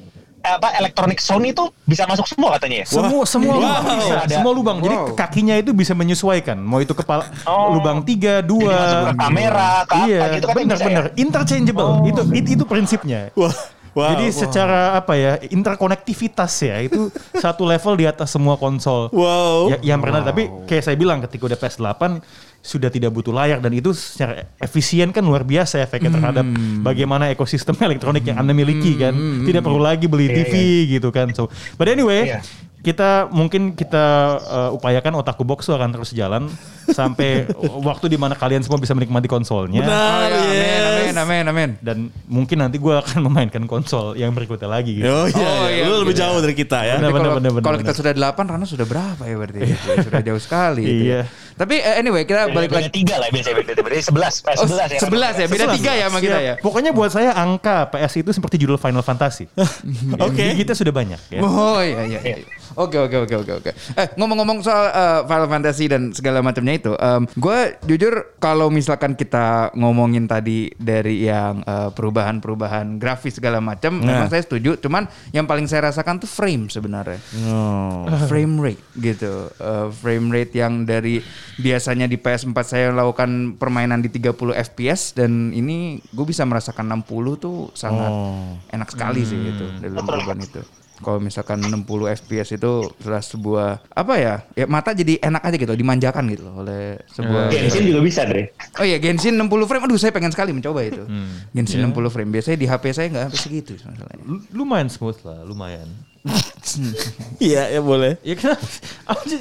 apa 0.48 0.70
elektronik 0.74 1.18
Sony 1.18 1.50
tuh 1.50 1.74
bisa 1.82 2.06
masuk 2.06 2.24
semua 2.24 2.54
katanya 2.54 2.82
ya. 2.82 2.86
Semua 2.86 3.22
semua 3.26 3.52
Wow. 3.52 3.60
lubang 3.60 3.96
bisa, 3.98 4.14
Ada. 4.22 4.34
semua 4.38 4.52
lubang. 4.54 4.76
Jadi 4.78 4.96
Wow. 4.96 5.06
kakinya 5.12 5.54
itu 5.58 5.70
bisa 5.72 5.92
menyesuaikan. 5.92 6.56
Mau 6.56 6.78
itu 6.78 6.94
kepala 6.94 7.26
Oh. 7.42 7.74
lubang 7.74 8.00
tiga, 8.02 8.38
Jadi 8.38 8.54
masuk 8.62 8.62
dua. 8.62 9.10
ke 9.10 9.12
kamera, 9.18 9.70
ke 9.82 9.94
apa 9.94 10.06
iya, 10.06 10.20
gitu 10.34 10.46
kan 10.46 10.54
benar 10.54 10.76
bisa 10.76 10.82
ya? 10.82 10.88
benar. 10.88 11.04
Interchangeable. 11.18 11.90
Oh. 11.98 12.06
Itu 12.06 12.20
itu, 12.30 12.48
itu 12.54 12.64
prinsipnya. 12.64 13.20
Wah. 13.34 13.54
Wow. 13.96 14.12
Jadi 14.12 14.28
secara 14.28 14.92
apa 14.92 15.16
ya 15.16 15.40
interkonektivitas 15.40 16.52
ya 16.60 16.84
itu 16.84 17.08
satu 17.32 17.64
level 17.64 17.96
di 17.96 18.04
atas 18.04 18.28
semua 18.28 18.60
konsol. 18.60 19.08
Wow. 19.08 19.72
Ya, 19.72 19.96
yang 19.96 20.04
pernah 20.04 20.20
tapi 20.20 20.52
kayak 20.64 20.84
saya 20.84 20.96
bilang 20.96 21.24
ketika 21.24 21.48
udah 21.48 21.56
PS8 21.56 22.20
sudah 22.66 22.90
tidak 22.90 23.14
butuh 23.14 23.30
layar 23.30 23.62
dan 23.62 23.70
itu 23.70 23.94
secara 23.94 24.50
efisien 24.58 25.14
kan 25.14 25.22
luar 25.22 25.46
biasa 25.46 25.78
efeknya 25.78 26.18
terhadap 26.18 26.42
bagaimana 26.82 27.30
ekosistem 27.30 27.78
elektronik 27.78 28.26
yang 28.26 28.42
Anda 28.42 28.50
miliki 28.50 28.98
kan. 28.98 29.14
Tidak 29.46 29.62
perlu 29.62 29.78
lagi 29.78 30.10
beli 30.10 30.26
Iya, 30.26 30.34
TV 30.42 30.52
gitu 30.98 31.14
kan. 31.14 31.30
So, 31.30 31.46
but 31.78 31.86
anyway, 31.86 32.34
Iya. 32.34 32.42
kita 32.82 33.30
mungkin 33.30 33.78
kita 33.78 34.04
uh, 34.42 34.76
upayakan 34.76 35.22
otaku 35.22 35.46
box 35.46 35.70
akan 35.70 35.94
terus 35.94 36.10
jalan 36.10 36.50
sampai 36.86 37.48
waktu 37.80 38.06
di 38.06 38.16
mana 38.16 38.32
kalian 38.32 38.60
semua 38.60 38.76
bisa 38.76 38.92
menikmati 38.92 39.26
konsolnya. 39.26 39.80
Benar. 39.80 40.28
Oh, 40.28 40.28
ya, 40.28 40.38
amin, 40.38 40.54
yes. 40.54 40.94
amin, 40.94 41.16
amin, 41.16 41.44
amin. 41.46 41.70
Dan 41.78 41.96
mungkin 42.26 42.56
nanti 42.58 42.76
gue 42.76 42.94
akan 42.94 43.18
memainkan 43.26 43.64
konsol 43.64 44.14
yang 44.14 44.30
berikutnya 44.30 44.66
lagi. 44.66 44.98
Gitu. 44.98 45.06
Oh 45.06 45.26
iya, 45.26 45.46
Oh, 45.46 45.66
iya. 45.66 45.76
iya, 45.76 45.84
lu 45.86 46.02
lebih 46.02 46.14
iya. 46.14 46.22
jauh 46.24 46.38
dari 46.38 46.54
kita 46.54 46.78
ya. 46.82 46.94
Benar, 46.96 47.12
benar, 47.12 47.30
benar, 47.36 47.50
kalau 47.58 47.78
benar. 47.78 47.82
kita 47.82 47.92
sudah 47.92 48.12
8, 48.12 48.46
Rano 48.46 48.64
sudah 48.64 48.86
berapa 48.86 49.22
ya 49.22 49.34
berarti? 49.34 49.60
sudah 50.02 50.22
jauh 50.22 50.40
sekali. 50.40 50.82
itu 50.82 51.04
Iya. 51.08 51.20
ya. 51.22 51.54
Tapi 51.56 51.80
eh, 51.80 51.96
anyway 51.96 52.22
kita 52.22 52.52
balik 52.52 52.68
Beda 52.68 52.84
lagi. 52.84 52.92
tiga 52.92 53.16
lah 53.16 53.32
biasanya 53.32 53.56
beda 53.56 53.80
berarti 53.80 54.04
sebelas 54.04 54.34
PS 54.38 54.58
Oh, 54.60 54.68
sebelas 54.68 54.90
ya. 54.92 55.00
11 55.00 55.08
ya, 55.40 55.46
beda 55.48 55.64
Sebelas. 55.64 55.76
tiga 55.80 55.92
ya 55.92 56.04
sama 56.06 56.18
kita 56.20 56.38
ya. 56.38 56.54
Pokoknya 56.60 56.90
buat 56.92 57.08
saya 57.08 57.32
angka 57.32 57.88
PS 57.88 58.12
itu 58.20 58.30
seperti 58.30 58.56
judul 58.60 58.76
Final 58.76 59.00
Fantasy. 59.00 59.48
Oke. 60.26 60.52
Kita 60.54 60.76
sudah 60.76 60.92
banyak 60.92 61.16
ya. 61.32 61.40
Oh 61.40 61.80
iya 61.80 62.04
iya. 62.04 62.20
iya. 62.22 62.36
Oke 62.76 63.00
oke 63.00 63.24
oke 63.24 63.34
oke 63.40 63.52
oke. 63.56 63.70
Eh 63.72 64.06
ngomong-ngomong 64.14 64.60
soal 64.60 64.84
eh, 64.86 65.20
Final 65.24 65.48
Fantasy 65.48 65.88
dan 65.88 66.12
segala 66.12 66.44
macamnya 66.44 66.75
itu, 66.76 66.92
gue 67.32 67.58
jujur 67.84 68.14
kalau 68.36 68.68
misalkan 68.68 69.12
kita 69.12 69.70
ngomongin 69.72 70.24
tadi 70.24 70.68
dari 70.74 71.22
yang 71.22 71.60
eh, 71.60 71.90
perubahan-perubahan 71.90 72.96
grafis 72.96 73.36
segala 73.36 73.58
macam, 73.58 73.98
Nah. 73.98 74.06
memang 74.06 74.28
saya 74.28 74.40
setuju. 74.40 74.76
Cuman 74.76 75.04
yang 75.30 75.44
paling 75.44 75.64
saya 75.64 75.88
rasakan 75.88 76.18
tuh 76.18 76.26
frame 76.26 76.68
sebenarnya. 76.68 77.18
Oh. 77.44 78.04
frame 78.30 78.56
rate 78.56 78.82
gitu. 78.94 79.48
Eh, 79.52 79.86
frame 79.92 80.28
rate 80.28 80.52
yang 80.54 80.82
dari 80.82 81.20
biasanya 81.56 82.04
di 82.04 82.16
PS4 82.16 82.58
saya 82.62 82.86
lakukan 82.90 83.26
permainan 83.56 83.98
di 83.98 84.08
30 84.08 84.32
FPS 84.54 85.12
dan 85.12 85.50
ini 85.50 85.76
gue 86.06 86.24
bisa 86.24 86.42
merasakan 86.42 86.86
60 87.00 87.08
tuh 87.36 87.70
sangat 87.72 88.08
Oh. 88.08 88.54
enak 88.68 88.88
sekali 88.88 89.22
sih 89.22 89.36
gitu 89.36 89.64
dalam 89.80 90.02
perubahan 90.02 90.38
itu. 90.38 90.60
Kalau 90.96 91.18
misalkan 91.18 91.60
60 91.60 91.84
FPS 92.10 92.48
itu 92.52 92.72
adalah 92.96 93.20
sebuah 93.20 93.68
apa 93.86 94.14
ya? 94.16 94.34
Ya 94.52 94.64
mata 94.64 94.90
jadi 94.90 95.18
enak 95.18 95.42
aja 95.42 95.56
gitu, 95.56 95.72
dimanjakan 95.72 96.24
gitu 96.28 96.42
loh 96.42 96.60
oleh 96.60 96.96
sebuah 97.06 97.48
Genshin 97.48 97.84
juga 97.86 98.00
bisa 98.00 98.24
deh. 98.24 98.48
Oh 98.76 98.84
iya 98.84 98.96
Genshin 98.96 99.36
60 99.36 99.48
frame. 99.64 99.84
Aduh 99.84 99.96
saya 99.96 100.10
pengen 100.10 100.30
sekali 100.30 100.50
mencoba 100.50 100.80
itu. 100.80 101.02
Hmm. 101.02 101.48
Genshin 101.52 101.80
Iya. 101.80 101.90
60 101.90 102.08
frame. 102.08 102.30
Biasanya 102.30 102.56
di 102.56 102.66
HP 102.66 102.84
saya 102.90 103.06
nggak 103.08 103.24
sampai 103.28 103.40
segitu 103.40 103.70
masalahnya. 103.78 104.24
Lu- 104.24 104.44
Lumayan 104.54 104.88
smooth 104.88 105.20
lah, 105.22 105.40
lumayan. 105.42 105.88
Iya, 107.42 107.78
ya 107.78 107.80
boleh. 107.80 108.18
Ya 108.26 108.34
kenapa? 108.34 108.64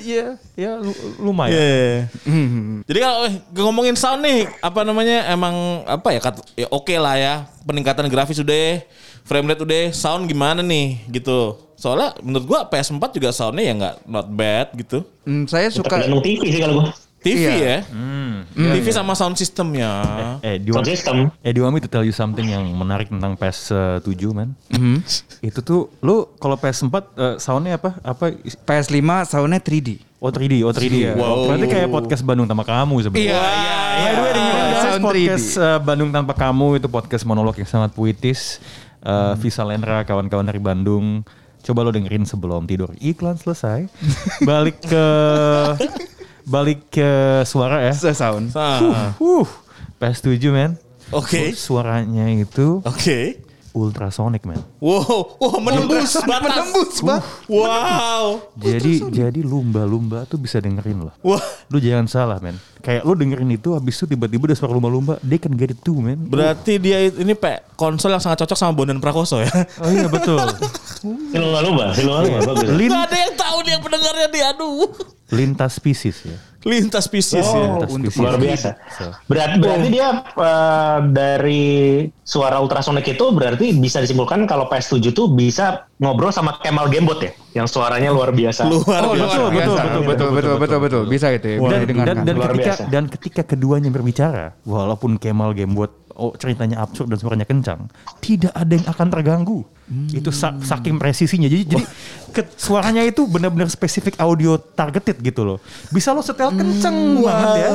Ya, 0.05 0.25
ya 0.53 0.71
lu- 0.77 1.01
lumayan. 1.19 1.55
Iya. 1.55 2.07
Hmm. 2.27 2.81
Jadi 2.89 2.99
kalau 3.01 3.17
eh, 3.25 3.33
ngomongin 3.57 3.95
sound 3.97 4.21
nih, 4.21 4.45
apa 4.61 4.85
namanya 4.85 5.25
emang 5.31 5.81
apa 5.89 6.13
ya? 6.13 6.19
kat- 6.21 6.45
ya 6.55 6.67
oke 6.69 6.93
lah 6.95 7.15
ya, 7.17 7.33
peningkatan 7.65 8.05
grafis 8.07 8.39
udah, 8.39 8.81
frame 9.25 9.51
rate 9.51 9.63
udah, 9.65 9.83
sound 9.91 10.29
gimana 10.29 10.61
nih 10.61 11.01
gitu. 11.09 11.57
Soalnya 11.75 12.15
menurut 12.23 12.45
gua 12.47 12.59
PS4 12.71 13.03
juga 13.11 13.29
soundnya 13.35 13.63
ya 13.67 13.73
nggak 13.75 13.95
not 14.07 14.27
bad 14.31 14.67
gitu. 14.79 15.03
Hmm, 15.27 15.43
saya 15.49 15.67
suka 15.67 15.99
Tergantung 15.99 16.23
TV 16.23 16.41
sih 16.53 16.61
kalau 16.63 16.85
gua. 16.85 16.93
TV 17.25 17.41
Iya. 17.41 17.53
ya, 17.57 17.77
Hmm. 17.89 18.45
TV 18.53 18.85
sama 18.87 19.11
sound 19.11 19.33
systemnya. 19.33 19.89
Eh, 20.39 20.61
do 20.61 20.69
you, 20.69 20.75
Sound 20.75 20.85
system. 20.85 21.15
eh, 21.35 21.49
do 21.49 21.57
you 21.57 21.65
want 21.65 21.73
me 21.73 21.81
to 21.81 21.89
tell 21.89 22.05
you 22.05 22.13
something 22.13 22.45
yang 22.45 22.61
menarik 22.71 23.09
tentang 23.09 23.33
PS7, 23.33 24.05
man? 24.29 24.53
Mhm. 24.69 25.01
Itu 25.41 25.59
tuh, 25.59 25.89
lu 25.99 26.29
kalau 26.35 26.53
PS4 26.53 26.95
eh, 27.11 27.35
soundnya 27.35 27.75
apa? 27.75 27.97
Apa? 27.99 28.29
PS5 28.61 29.01
soundnya 29.25 29.57
3D. 29.57 29.97
Oh 30.17 30.29
3D, 30.29 30.61
oh 30.61 30.69
3D. 30.69 30.95
Iya. 30.95 31.11
Oh, 31.15 31.45
Berarti 31.45 31.65
kayak 31.67 31.89
podcast 31.89 32.21
Bandung 32.21 32.45
tanpa 32.45 32.63
kamu 32.63 32.95
sebenarnya. 32.99 33.35
Iya, 33.35 33.41
By 33.95 34.11
the 34.11 34.21
way, 34.21 34.31
dengerin 34.31 34.53
guys, 34.63 34.77
Sound 34.79 35.01
podcast 35.03 35.47
3D. 35.51 35.61
uh, 35.61 35.79
Bandung 35.79 36.09
tanpa 36.11 36.33
kamu 36.33 36.67
itu 36.75 36.87
podcast 36.87 37.23
monolog 37.23 37.55
yang 37.55 37.67
sangat 37.67 37.89
puitis. 37.91 38.61
Uh, 39.01 39.33
Visa 39.35 39.61
Lendra, 39.61 40.01
kawan-kawan 40.01 40.41
dari 40.43 40.57
Bandung. 40.57 41.21
Coba 41.61 41.81
lo 41.81 41.89
dengerin 41.89 42.23
sebelum 42.23 42.63
tidur. 42.63 42.93
Iklan 42.95 43.35
selesai. 43.35 43.89
Balik 44.43 44.81
ke 44.81 45.05
balik 46.45 46.87
ke 46.89 47.09
suara 47.43 47.81
ya. 47.81 47.91
Se- 47.91 48.13
Sound. 48.13 48.53
Nah, 48.53 49.11
Uh, 49.17 49.45
PS7 49.95 50.29
men. 50.47 50.77
Oke, 51.07 51.53
Suaranya 51.53 52.25
itu 52.27 52.81
oke. 52.81 53.19
ultrasonic 53.71 54.41
man. 54.41 54.57
Wow, 54.79 55.35
wow 55.35 55.59
menembus 55.59 56.15
batas. 56.19 56.65
Menembus, 56.65 56.95
Bang. 56.99 57.21
Wow, 57.45 58.41
Jadi 58.55 59.03
jadi 59.11 59.41
lumba-lumba 59.41 60.23
tuh 60.23 60.37
bisa 60.37 60.57
dengerin 60.57 61.03
loh. 61.03 61.13
wah. 61.21 61.43
Lu 61.67 61.77
jangan 61.77 62.05
salah 62.05 62.39
men. 62.39 62.55
Kayak 62.79 63.03
lu 63.03 63.13
dengerin 63.13 63.51
itu 63.51 63.73
habis 63.73 63.93
itu 63.95 64.07
tiba-tiba 64.07 64.47
ada 64.47 64.55
suara 64.55 64.71
lumba-lumba, 64.71 65.19
they 65.21 65.35
can 65.35 65.53
get 65.53 65.69
it 65.69 65.79
too 65.79 65.93
man. 65.93 66.23
Berarti 66.23 66.79
dia 66.79 67.03
it- 67.03 67.19
ini 67.19 67.33
pe 67.33 67.59
konsol 67.75 68.09
yang 68.09 68.23
sangat 68.23 68.41
cocok 68.41 68.55
sama 68.55 68.73
Bondan 68.73 68.97
Prakoso 68.97 69.37
ya. 69.37 69.51
Oh 69.77 69.91
iya 69.91 70.07
betul. 70.07 70.39
Si 71.03 71.35
lu 71.35 71.51
lupa, 71.51 71.91
si 71.91 72.01
lu 72.01 72.15
lupa 72.15 72.49
bagus. 72.49 72.69
Lin, 72.71 72.89
Gak 72.89 73.03
ada 73.05 73.17
yang 73.19 73.33
tahu 73.35 73.57
nih 73.59 73.71
yang 73.71 73.83
pendengarnya 73.83 74.27
dia. 74.27 74.45
Aduh. 74.49 74.87
Lintas 75.27 75.81
spesies 75.81 76.21
ya. 76.21 76.37
Lintas 76.61 77.05
spesies 77.05 77.45
ya. 77.45 77.53
Oh, 77.53 77.61
Lintas 77.77 77.89
untuk 77.93 78.09
spesies. 78.09 78.21
luar 78.21 78.37
biasa. 78.37 78.69
So. 78.91 79.05
Berarti, 79.25 79.57
berarti 79.57 79.87
dia 79.89 80.07
eh, 80.17 80.97
dari 81.09 81.65
suara 82.21 82.57
ultrasonic 82.57 83.05
itu 83.07 83.25
berarti 83.29 83.73
bisa 83.75 84.01
disimpulkan 84.01 84.45
kalau 84.45 84.65
PS7 84.65 85.13
tuh 85.13 85.29
bisa 85.29 85.85
ngobrol 85.97 86.29
sama 86.29 86.57
Kemal 86.57 86.89
Gamebot 86.89 87.21
ya, 87.21 87.33
yang 87.53 87.65
suaranya 87.65 88.09
luar 88.09 88.33
biasa. 88.33 88.65
Luar 88.65 89.01
Oh, 89.01 89.13
biasa. 89.13 89.29
betul, 89.29 89.47
biasa. 89.49 89.69
betul, 89.69 89.81
betul, 89.81 90.01
betul, 90.05 90.29
betul, 90.29 90.55
betul, 90.57 90.79
betul, 90.81 91.03
Bisa 91.05 91.25
gitu 91.33 91.47
ya. 91.47 91.57
Dan, 91.61 91.81
dan, 91.85 92.17
dan 92.21 92.35
ketika 92.37 92.53
biasa. 92.57 92.83
dan 92.89 93.03
ketika 93.09 93.41
keduanya 93.45 93.89
berbicara, 93.89 94.45
walaupun 94.61 95.17
Kemal 95.17 95.53
Gamebot 95.53 96.04
oh, 96.15 96.33
ceritanya 96.35 96.81
absurd 96.81 97.11
dan 97.11 97.19
suaranya 97.19 97.45
kencang, 97.45 97.87
tidak 98.19 98.51
ada 98.51 98.73
yang 98.73 98.87
akan 98.87 99.07
terganggu. 99.11 99.59
Itu 100.09 100.33
sa- 100.33 100.57
saking 100.57 100.97
presisinya. 100.97 101.45
Jadi 101.45 101.77
jadi 101.77 101.85
ke- 102.33 102.57
suaranya 102.57 103.05
itu 103.05 103.29
benar-benar 103.29 103.69
spesifik 103.69 104.17
audio 104.17 104.57
targeted 104.57 105.21
gitu 105.21 105.45
loh. 105.45 105.57
Bisa 105.93 106.09
lo 106.09 106.25
setel 106.25 106.49
kenceng 106.49 107.21
banget 107.21 107.49
ya. 107.61 107.69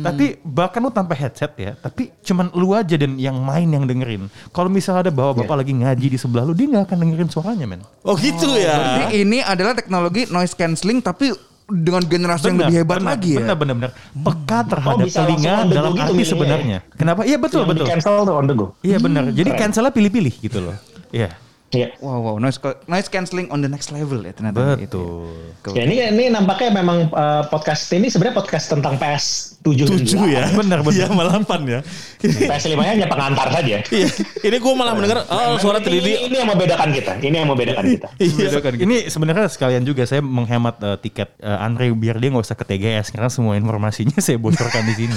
Tapi 0.00 0.40
bahkan 0.42 0.80
lo 0.80 0.90
tanpa 0.90 1.12
headset 1.12 1.52
ya, 1.54 1.76
tapi 1.76 2.08
cuman 2.24 2.48
lu 2.56 2.72
aja 2.72 2.96
dan 2.96 3.20
yang 3.20 3.36
main 3.36 3.68
yang 3.68 3.84
dengerin. 3.84 4.26
Kalau 4.50 4.72
misalnya 4.72 5.06
ada 5.06 5.12
bawa-bapak 5.12 5.60
lagi 5.60 5.76
ngaji 5.76 6.06
di 6.10 6.18
sebelah 6.18 6.42
lu, 6.42 6.56
dia 6.56 6.66
nggak 6.66 6.88
akan 6.88 6.98
dengerin 7.04 7.28
suaranya, 7.28 7.68
men. 7.68 7.84
Oh 8.02 8.16
gitu 8.16 8.48
ya. 8.56 9.06
Jadi 9.06 9.22
ini 9.22 9.38
adalah 9.44 9.76
teknologi 9.76 10.24
noise 10.32 10.56
cancelling 10.56 10.98
tapi 10.98 11.30
dengan 11.70 12.02
generasi 12.04 12.44
yang 12.50 12.58
lebih 12.66 12.76
hebat 12.82 12.98
benar, 13.00 13.10
lagi 13.14 13.30
ya. 13.34 13.38
Benar, 13.42 13.56
benar, 13.56 13.74
benar. 13.78 13.90
Peka 14.12 14.58
terhadap 14.66 15.06
bisa 15.06 15.18
telinga 15.22 15.54
dalam 15.70 15.92
gitu 15.94 16.02
arti 16.02 16.12
milihnya 16.12 16.32
sebenarnya. 16.34 16.78
Kenapa? 16.98 17.20
Iya 17.24 17.38
betul, 17.38 17.62
Yang 17.64 17.70
betul. 17.72 17.86
cancel 17.86 18.14
tuh 18.26 18.34
on 18.34 18.46
the 18.46 18.54
go. 18.54 18.66
Iya 18.82 18.98
benar. 18.98 19.22
Jadi 19.30 19.50
cancelnya 19.54 19.92
pilih-pilih 19.94 20.34
gitu 20.42 20.58
loh. 20.60 20.76
Iya. 21.10 21.30
Iya. 21.70 21.94
Wow, 22.02 22.18
wow, 22.18 22.36
noise 22.42 22.58
noise 22.90 23.06
cancelling 23.06 23.46
on 23.54 23.62
the 23.62 23.70
next 23.70 23.94
level 23.94 24.18
ya 24.26 24.34
ternyata. 24.34 24.74
itu. 24.82 25.30
Betul. 25.62 25.78
Ya 25.78 25.86
ini 25.86 26.02
ini 26.02 26.24
nampaknya 26.26 26.82
memang 26.82 27.06
eh, 27.06 27.42
podcast 27.46 27.86
ini 27.94 28.10
sebenarnya 28.10 28.42
podcast 28.42 28.74
tentang 28.74 28.98
PS 28.98 29.54
7 29.62 29.86
Tujuh 29.86 30.24
ya. 30.34 30.50
Benar, 30.58 30.82
benar. 30.82 30.90
Iya 30.90 31.06
malah 31.14 31.38
8 31.38 31.68
ya. 31.70 31.80
PS 32.18 32.74
5 32.74 32.74
nya 32.74 32.90
hanya 32.98 33.06
pengantar 33.06 33.48
saja. 33.54 33.78
Iya. 33.90 34.08
Ini 34.42 34.56
gue 34.58 34.72
malah 34.74 34.98
mendengar 34.98 35.22
oh 35.30 35.60
suara 35.62 35.78
ini, 35.78 36.00
3D. 36.00 36.08
ini 36.26 36.36
yang 36.42 36.48
membedakan 36.50 36.88
kita. 36.90 37.12
Ini 37.22 37.36
yang 37.44 37.48
membedakan 37.48 37.84
kita. 37.86 38.08
Iya. 38.18 38.58
Ini 38.82 38.96
sebenarnya 39.06 39.46
sekalian 39.46 39.86
juga 39.86 40.02
saya 40.10 40.24
menghemat 40.24 40.74
eh, 40.82 40.96
tiket 41.06 41.38
eh, 41.38 41.64
Andre 41.64 41.94
biar 41.94 42.18
dia 42.18 42.34
nggak 42.34 42.50
usah 42.50 42.58
ke 42.58 42.66
TGS 42.66 43.14
karena 43.14 43.30
semua 43.30 43.54
informasinya 43.54 44.18
saya 44.18 44.42
bocorkan 44.42 44.82
di 44.90 44.94
sini. 45.06 45.14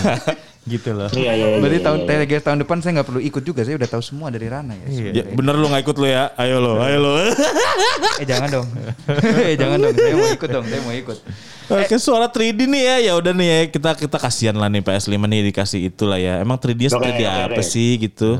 gitu 0.63 0.95
loh. 0.95 1.11
Iya 1.11 1.31
iya. 1.35 1.47
iya, 1.55 1.57
Berarti 1.59 1.77
iya, 1.79 1.87
tahun 1.87 1.99
iya. 2.07 2.19
TGS 2.23 2.43
tahun 2.47 2.57
depan 2.63 2.77
saya 2.79 2.91
nggak 2.99 3.07
perlu 3.11 3.21
ikut 3.23 3.43
juga, 3.43 3.61
saya 3.67 3.75
udah 3.75 3.89
tahu 3.89 4.03
semua 4.03 4.27
dari 4.31 4.47
Rana 4.47 4.73
ya. 4.79 4.85
Iya. 4.87 5.09
Ya, 5.11 5.23
bener 5.35 5.59
lu 5.59 5.67
gak 5.67 5.83
ikut 5.83 5.97
lu 5.99 6.07
ya. 6.07 6.31
Ayo 6.43 6.59
lo, 6.59 6.75
ayo 6.83 6.97
lo. 6.99 7.11
Eh 8.21 8.27
jangan 8.27 8.49
dong. 8.51 8.67
eh 9.47 9.55
jangan 9.55 9.79
dong, 9.79 9.95
saya 9.95 10.13
mau 10.13 10.27
ikut 10.27 10.49
dong, 10.51 10.65
saya 10.67 10.81
mau 10.83 10.93
ikut. 10.93 11.17
Oke 11.71 11.95
suara 11.95 12.27
3D 12.27 12.67
nih 12.67 12.83
ya. 12.83 12.95
Ya 12.99 13.13
udah 13.15 13.31
nih 13.31 13.47
ya 13.47 13.59
kita 13.71 13.89
kita 13.95 14.17
kasihan 14.19 14.55
lah 14.59 14.67
nih 14.67 14.83
PS5 14.83 15.15
nih 15.15 15.41
dikasih 15.49 15.79
itulah 15.87 16.19
ya. 16.19 16.43
Emang 16.43 16.59
3D 16.59 16.91
Oke, 16.91 16.99
3D 16.99 17.21
oke, 17.23 17.25
apa 17.31 17.61
sih 17.63 17.95
gitu. 17.95 18.35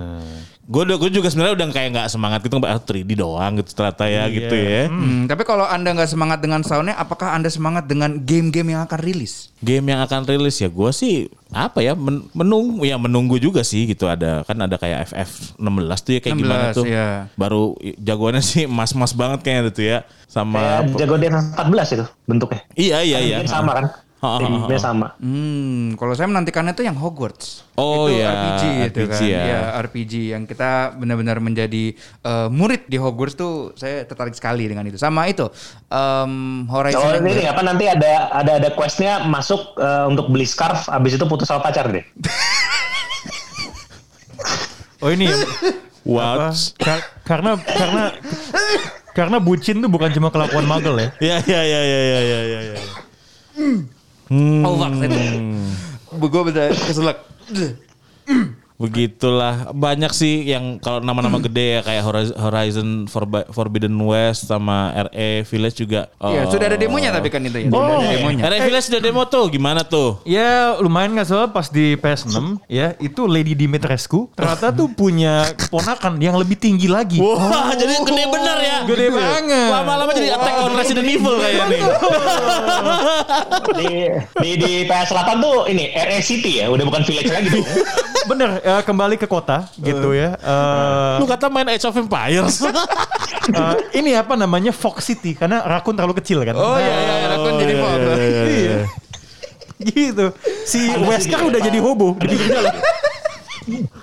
Gue 0.73 0.89
gue 0.89 1.11
juga 1.13 1.29
sebenarnya 1.29 1.53
udah 1.53 1.67
kayak 1.69 1.89
nggak 1.93 2.07
semangat 2.09 2.39
gitu 2.41 2.57
ah 2.65 2.81
3D 2.81 3.13
doang 3.13 3.61
gitu 3.61 3.77
ternyata 3.77 4.09
ya 4.09 4.25
gitu 4.25 4.55
ya. 4.57 4.89
Hmm, 4.89 5.29
tapi 5.29 5.45
kalau 5.45 5.69
anda 5.69 5.93
nggak 5.93 6.09
semangat 6.09 6.41
dengan 6.41 6.65
soundnya, 6.65 6.97
apakah 6.97 7.29
anda 7.29 7.45
semangat 7.53 7.85
dengan 7.85 8.17
game-game 8.25 8.73
yang 8.73 8.81
akan 8.89 8.97
rilis? 8.97 9.53
Game 9.61 9.85
yang 9.85 10.01
akan 10.01 10.25
rilis 10.25 10.57
ya 10.57 10.73
gue 10.73 10.89
sih 10.89 11.29
apa 11.53 11.85
ya 11.85 11.93
men- 11.93 12.25
menunggu 12.33 12.81
ya 12.81 12.97
menunggu 12.97 13.37
juga 13.37 13.61
sih 13.61 13.85
gitu 13.85 14.09
ada 14.09 14.41
kan 14.49 14.57
ada 14.57 14.73
kayak 14.81 15.13
FF 15.13 15.61
16 15.61 16.01
tuh 16.01 16.11
ya 16.17 16.19
kayak 16.25 16.37
gimana 16.41 16.65
16, 16.73 16.77
tuh. 16.81 16.85
ya. 16.89 17.07
Baru 17.37 17.77
jagoannya 18.01 18.41
sih 18.41 18.65
mas-mas 18.81 19.13
banget 19.13 19.45
kayaknya 19.45 19.69
tuh 19.69 19.85
ya 19.85 19.97
sama 20.25 20.57
Kayak 20.57 20.97
Jago 20.97 21.15
Dance 21.21 21.45
14 21.53 21.95
itu 22.01 22.05
bentuknya. 22.25 22.61
Iya 22.73 22.97
iya 23.05 23.17
iya. 23.21 23.37
Sama 23.45 23.77
kan? 23.77 23.85
Timnya 24.23 24.79
sama. 24.79 25.07
Hmm, 25.17 25.93
kalau 25.93 26.11
saya 26.11 26.25
menantikannya 26.25 26.71
tuh 26.71 26.81
yang 26.81 26.95
Hogwarts. 26.95 27.67
Oh, 27.73 28.07
itu 28.07 28.15
iya, 28.15 28.27
RPG 28.29 28.61
itu 28.63 28.99
RPG 29.03 29.11
kan. 29.11 29.19
ya. 29.21 29.41
Iya, 29.43 29.59
RPG 29.81 30.13
yang 30.31 30.43
kita 30.43 30.71
benar-benar 30.93 31.37
menjadi 31.37 31.91
eh, 31.97 32.47
murid 32.47 32.87
di 32.87 32.95
Hogwarts 32.95 33.35
tuh 33.35 33.53
saya 33.73 34.01
tertarik 34.01 34.31
sekali 34.31 34.63
dengan 34.63 34.85
itu. 34.85 34.95
Sama 34.95 35.27
itu 35.27 35.51
em, 35.85 36.33
Horizon. 36.65 37.03
Oh 37.03 37.11
ini 37.13 37.35
baru- 37.37 37.51
apa 37.51 37.61
nanti 37.61 37.85
ada 37.85 38.11
ada 38.31 38.51
ada 38.57 38.69
questnya 38.71 39.19
masuk 39.21 39.75
eh, 39.75 40.05
untuk 40.05 40.27
beli 40.27 40.45
scarf, 40.45 40.87
abis 40.87 41.13
itu 41.13 41.25
putus 41.25 41.45
sama 41.45 41.59
pacar 41.59 41.91
deh. 41.91 42.07
Oh 44.99 45.11
ini 45.11 45.27
ya, 45.27 45.35
What? 46.05 46.23
apa, 46.25 46.47
kar- 46.77 47.07
karena 47.21 47.51
karena 47.59 48.03
karena 49.13 49.37
bucin 49.37 49.77
tuh 49.77 49.87
bukan 49.87 50.09
cuma 50.09 50.31
kelakuan 50.31 50.63
magel 50.63 50.95
ya. 51.03 51.11
Ya 51.19 51.37
ya 51.43 51.61
ya 51.61 51.81
ya 51.83 51.99
ya 52.01 52.39
ya 52.41 52.59
ya. 52.71 52.75
Ya. 54.31 54.63
Oh, 54.63 54.73
fuck, 54.79 54.93
saya 54.95 55.09
gue 56.13 56.41
bener 56.45 56.71
keselak. 56.77 57.17
Begitulah 58.83 59.71
banyak 59.71 60.11
sih 60.11 60.43
yang 60.43 60.75
kalau 60.83 60.99
nama-nama 60.99 61.39
gede 61.47 61.79
ya 61.79 61.81
kayak 61.81 62.03
Horiz- 62.03 62.35
Horizon 62.35 63.07
Forbi- 63.07 63.47
Forbidden 63.47 63.95
West 64.03 64.51
sama 64.51 64.91
RE 65.07 65.47
Village 65.47 65.79
juga. 65.79 66.11
Iya, 66.19 66.43
oh. 66.43 66.51
sudah 66.51 66.67
ada 66.67 66.75
demonya 66.75 67.15
tapi 67.15 67.31
kan 67.31 67.39
itu 67.39 67.63
ya. 67.63 67.71
Sudah 67.71 67.95
ada 67.95 68.11
demonya. 68.11 68.41
RE 68.43 68.59
Village 68.67 68.85
sudah 68.91 68.99
demo 68.99 69.23
tuh 69.23 69.47
gimana 69.47 69.87
tuh? 69.87 70.19
Ya 70.27 70.75
lumayan 70.83 71.15
nggak 71.15 71.31
soal 71.31 71.47
pas 71.47 71.71
di 71.71 71.95
PS6 71.95 72.59
ya 72.67 72.91
itu 72.99 73.23
Lady 73.23 73.55
Dimitrescu 73.55 74.27
ternyata 74.35 74.75
tuh 74.75 74.91
punya 74.99 75.47
keponakan 75.55 76.19
yang 76.19 76.35
lebih 76.35 76.59
tinggi 76.59 76.91
lagi. 76.91 77.23
Wah, 77.23 77.71
jadi 77.71 78.03
gede 78.03 78.23
bener 78.27 78.57
ya. 78.59 78.77
Gede 78.83 79.07
banget. 79.07 79.69
Lama-lama 79.71 80.11
jadi 80.11 80.35
Attack 80.35 80.55
on 80.59 80.73
Resident 80.75 81.07
Evil 81.07 81.39
kayak 81.39 81.65
nih. 81.71 81.81
di, 83.79 83.89
di 84.43 84.49
di 84.59 84.71
PS8 84.83 85.29
tuh 85.39 85.57
ini 85.71 85.93
RE 85.93 86.19
City 86.19 86.59
ya, 86.59 86.67
udah 86.67 86.83
bukan 86.83 87.07
village 87.07 87.31
lagi 87.31 87.47
tuh. 87.47 87.63
Bener 88.23 88.59
eh, 88.79 88.83
kembali 88.85 89.15
ke 89.19 89.27
kota 89.29 89.69
gitu 89.77 90.15
ya. 90.15 90.33
Eh, 90.37 91.15
Lu 91.21 91.25
kata 91.29 91.51
main 91.51 91.67
Age 91.69 91.85
of 91.85 91.95
Empires. 91.97 92.63
eh, 93.59 93.75
ini 93.99 94.17
apa 94.17 94.33
namanya 94.33 94.73
Fox 94.73 95.05
City 95.05 95.37
karena 95.37 95.61
rakun 95.61 95.93
terlalu 95.93 96.17
kecil 96.17 96.41
kan. 96.41 96.55
Oh 96.57 96.77
iya 96.79 96.95
iya, 96.95 97.15
rakun 97.37 97.53
jadi 97.61 97.73
Fox. 97.77 97.99
Iya. 98.49 98.77
Gitu. 99.83 100.25
Si 100.63 100.79
Wesker 100.95 101.39
udah 101.43 101.59
jadi 101.59 101.79
hobo 101.83 102.15
di 102.17 102.25
pinggir 102.31 102.55
jalan. 102.55 102.73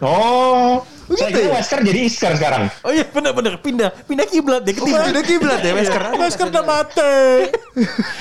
Oh, 0.00 0.80
saya 1.10 1.28
kira 1.28 1.52
Wesker 1.52 1.80
jadi 1.82 2.00
Iskar 2.02 2.32
sekarang. 2.34 2.72
Oh 2.80 2.88
iya 2.88 3.04
bener-bener 3.04 3.58
pindah 3.58 3.92
pindah 4.04 4.24
kiblat 4.24 4.62
dia 4.64 4.72
ketiga. 4.72 5.10
Udah 5.10 5.24
kiblat 5.24 5.60
ya 5.60 5.72
Wesker. 5.74 6.02
Wesker 6.16 6.46
udah 6.48 6.64
mati. 6.64 7.16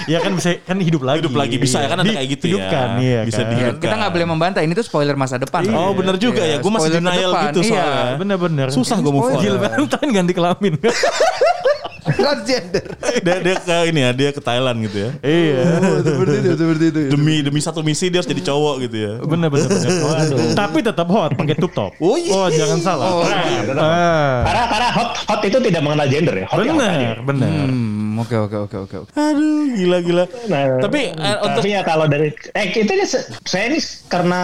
Ya 0.06 0.20
kan 0.20 0.36
bisa 0.36 0.60
kan 0.60 0.78
hidup 0.78 1.02
lagi. 1.02 1.24
Hidup 1.24 1.36
lagi 1.36 1.56
bisa 1.56 1.80
ya 1.80 1.88
kan 1.88 2.02
ada 2.02 2.10
kayak 2.10 2.28
gitu 2.30 2.44
ya. 2.44 2.52
hidupkan, 2.52 2.88
iya 3.00 3.20
Bisa 3.24 3.42
kan. 3.42 3.52
dihidupkan. 3.52 3.82
Kita 3.82 3.96
nggak 3.96 4.12
boleh 4.12 4.28
membantah 4.28 4.62
ini 4.62 4.74
tuh 4.74 4.84
spoiler 4.84 5.16
masa 5.16 5.38
depan. 5.38 5.64
Oh, 5.70 5.94
bener 5.94 6.18
juga 6.18 6.44
ya. 6.44 6.60
Gua 6.60 6.72
masih 6.76 6.92
denial 6.98 7.32
gitu 7.50 7.60
Iya, 7.62 7.72
soalnya. 7.72 8.04
bener-bener. 8.18 8.68
Susah 8.70 8.98
gue 9.00 9.12
move 9.12 9.30
on. 9.30 9.40
Jill 9.40 9.56
Valentine 9.56 10.10
ganti 10.12 10.34
kelamin. 10.34 10.74
Transgender. 12.12 12.86
dia, 13.20 13.36
dia 13.40 13.56
ke 13.58 13.76
ini 13.86 14.00
ya, 14.02 14.12
dia 14.12 14.30
ke 14.32 14.40
Thailand 14.40 14.78
gitu 14.84 14.98
ya. 15.00 15.12
iya. 15.22 15.62
seperti 16.02 16.36
itu, 16.40 16.52
seperti 16.56 16.86
itu. 16.90 17.00
Demi 17.12 17.36
demi 17.42 17.60
satu 17.60 17.82
misi 17.82 18.08
dia 18.08 18.20
harus 18.20 18.30
jadi 18.30 18.44
cowok 18.44 18.76
gitu 18.86 18.98
ya. 18.98 19.14
Bener 19.22 19.48
bener 19.48 19.68
bener. 19.68 19.90
Tapi 20.62 20.80
tetap 20.80 21.08
hot 21.08 21.34
pakai 21.34 21.56
tup 21.56 21.72
top. 21.72 21.92
Oh, 22.00 22.16
iya. 22.16 22.50
jangan 22.50 22.80
salah. 22.80 23.06
Oh, 23.06 23.24
Tetap. 23.26 23.82
Ah. 23.82 24.38
Karena 24.46 24.64
karena 24.68 24.88
hot 24.92 25.10
hot 25.26 25.42
itu 25.44 25.58
tidak 25.60 25.82
mengenal 25.82 26.08
gender 26.08 26.36
ya. 26.36 26.46
Hot 26.48 26.60
ya. 26.60 26.72
Bener 26.72 27.16
bener. 27.22 27.50
Hmm, 27.68 28.18
oke 28.18 28.36
oke 28.38 28.58
oke 28.66 28.76
oke. 28.88 28.96
Aduh, 29.14 29.74
gila 29.74 29.98
gila. 30.02 30.24
Nah, 30.48 30.80
Tapi 30.80 31.02
eh, 31.12 31.38
untuk 31.42 31.62
tapi 31.62 31.70
ya 31.70 31.82
kalau 31.84 32.06
dari 32.06 32.30
eh 32.54 32.66
kita 32.70 32.92
ini 32.94 33.06
se- 33.06 33.28
saya 33.44 33.70
ini 33.70 33.80
karena 34.08 34.42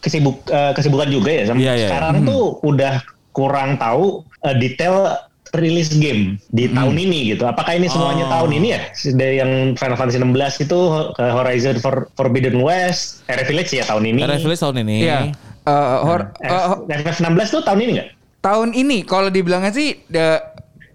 kesibuk 0.00 0.40
eh, 0.48 0.72
kesibukan 0.72 1.08
juga 1.08 1.30
ya 1.30 1.44
sampai 1.46 1.62
Iya, 1.62 1.72
iya. 1.76 1.88
sekarang 1.88 2.24
tuh 2.24 2.42
udah 2.62 2.94
kurang 3.30 3.76
tahu 3.76 4.24
eh, 4.42 4.54
detail 4.56 5.12
rilis 5.52 5.92
game 5.92 6.42
di 6.48 6.66
tahun 6.66 6.96
ini 6.96 7.30
gitu. 7.30 7.44
Apakah 7.44 7.74
ini 7.74 7.86
semuanya 7.86 8.26
Oh. 8.26 8.32
tahun 8.32 8.50
ini 8.54 8.68
ya? 8.70 8.80
Dari 9.12 9.36
yang 9.36 9.52
Final 9.72 9.94
Fantasy 9.94 10.18
16 10.18 10.34
itu 10.60 10.78
eh, 11.14 11.32
Horizon 11.32 11.76
For- 11.78 12.10
Forbidden 12.12 12.58
West, 12.58 13.22
RE 13.26 13.44
Village 13.44 13.70
ya 13.72 13.84
tahun 13.84 14.08
ini. 14.08 14.20
RF 14.20 14.42
Village 14.42 14.60
tahun 14.60 14.76
ini. 14.82 14.96
Iya. 15.02 15.18
Eh, 15.62 15.96
hor- 16.00 16.30
Eh, 16.38 16.46
eh, 16.46 16.64
ho- 16.64 16.82
FF16 16.86 17.46
tuh 17.50 17.62
tahun 17.62 17.80
ini 17.80 17.92
nggak? 17.94 18.08
tahun 18.38 18.70
ini 18.72 19.02
kalau 19.02 19.26
dibilangnya 19.26 19.70
sih 19.70 19.98
de- 20.06 20.38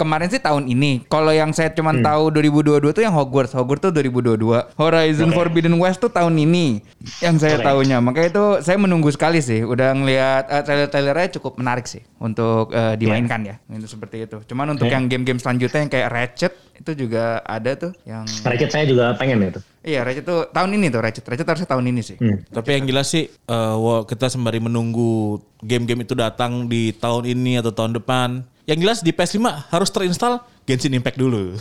kemarin 0.02 0.34
sih 0.34 0.42
tahun 0.42 0.66
ini. 0.66 1.06
Kalau 1.06 1.30
yang 1.30 1.54
saya 1.54 1.70
cuma 1.70 1.94
tahu 1.94 2.34
2022 2.34 2.90
tuh 2.90 3.04
yang 3.06 3.14
Hogwarts. 3.14 3.54
Hogwarts 3.54 3.86
tuh 3.86 3.94
2022. 3.94 4.74
Horizon 4.74 5.30
Oke. 5.30 5.38
Forbidden 5.38 5.78
West 5.78 6.02
tuh 6.02 6.10
tahun 6.10 6.34
ini 6.34 6.82
yang 7.22 7.38
saya 7.38 7.62
Oke. 7.62 7.70
tahunya. 7.70 8.02
Makanya 8.02 8.28
itu 8.34 8.46
saya 8.66 8.82
menunggu 8.82 9.14
sekali 9.14 9.38
sih. 9.38 9.62
Udah 9.62 9.94
ngelihat 9.94 10.50
eh, 10.50 10.64
trailer-trailernya 10.66 11.38
cukup 11.38 11.62
menarik 11.62 11.86
sih 11.86 12.02
untuk 12.18 12.74
eh, 12.74 12.98
dimainkan 12.98 13.46
ya. 13.46 13.56
Itu 13.70 13.86
seperti 13.86 14.26
itu. 14.26 14.42
Cuman 14.50 14.74
untuk 14.74 14.90
Iya. 14.90 14.98
yang 14.98 15.06
game-game 15.06 15.38
selanjutnya 15.38 15.86
yang 15.86 15.92
kayak 15.94 16.10
Ratchet 16.10 16.54
itu 16.82 17.06
juga 17.06 17.46
ada 17.46 17.78
tuh 17.78 17.94
yang 18.10 18.26
Ratchet 18.42 18.74
saya 18.74 18.90
juga 18.90 19.14
pengen 19.14 19.46
itu. 19.46 19.62
Iya, 19.86 20.02
Ratchet 20.02 20.26
tuh 20.26 20.50
tahun 20.50 20.82
ini 20.82 20.90
tuh 20.90 21.02
Ratchet. 21.02 21.26
Ratchet 21.26 21.46
harusnya 21.46 21.70
tahun 21.70 21.86
ini 21.94 22.02
sih. 22.02 22.18
Hmm. 22.18 22.42
Tapi 22.50 22.70
yang 22.82 22.86
jelas 22.90 23.08
sih 23.10 23.30
eh, 23.30 23.76
wah, 23.78 24.02
kita 24.02 24.26
sembari 24.28 24.58
menunggu 24.58 25.38
game-game 25.62 26.02
itu 26.02 26.18
datang 26.18 26.66
di 26.66 26.90
tahun 26.92 27.30
ini 27.30 27.62
atau 27.62 27.70
tahun 27.70 28.02
depan. 28.02 28.42
Yang 28.70 28.78
jelas 28.86 29.00
di 29.02 29.12
PS5 29.12 29.42
harus 29.74 29.90
terinstall 29.90 30.42
Genshin 30.62 30.94
Impact 30.94 31.18
dulu. 31.18 31.58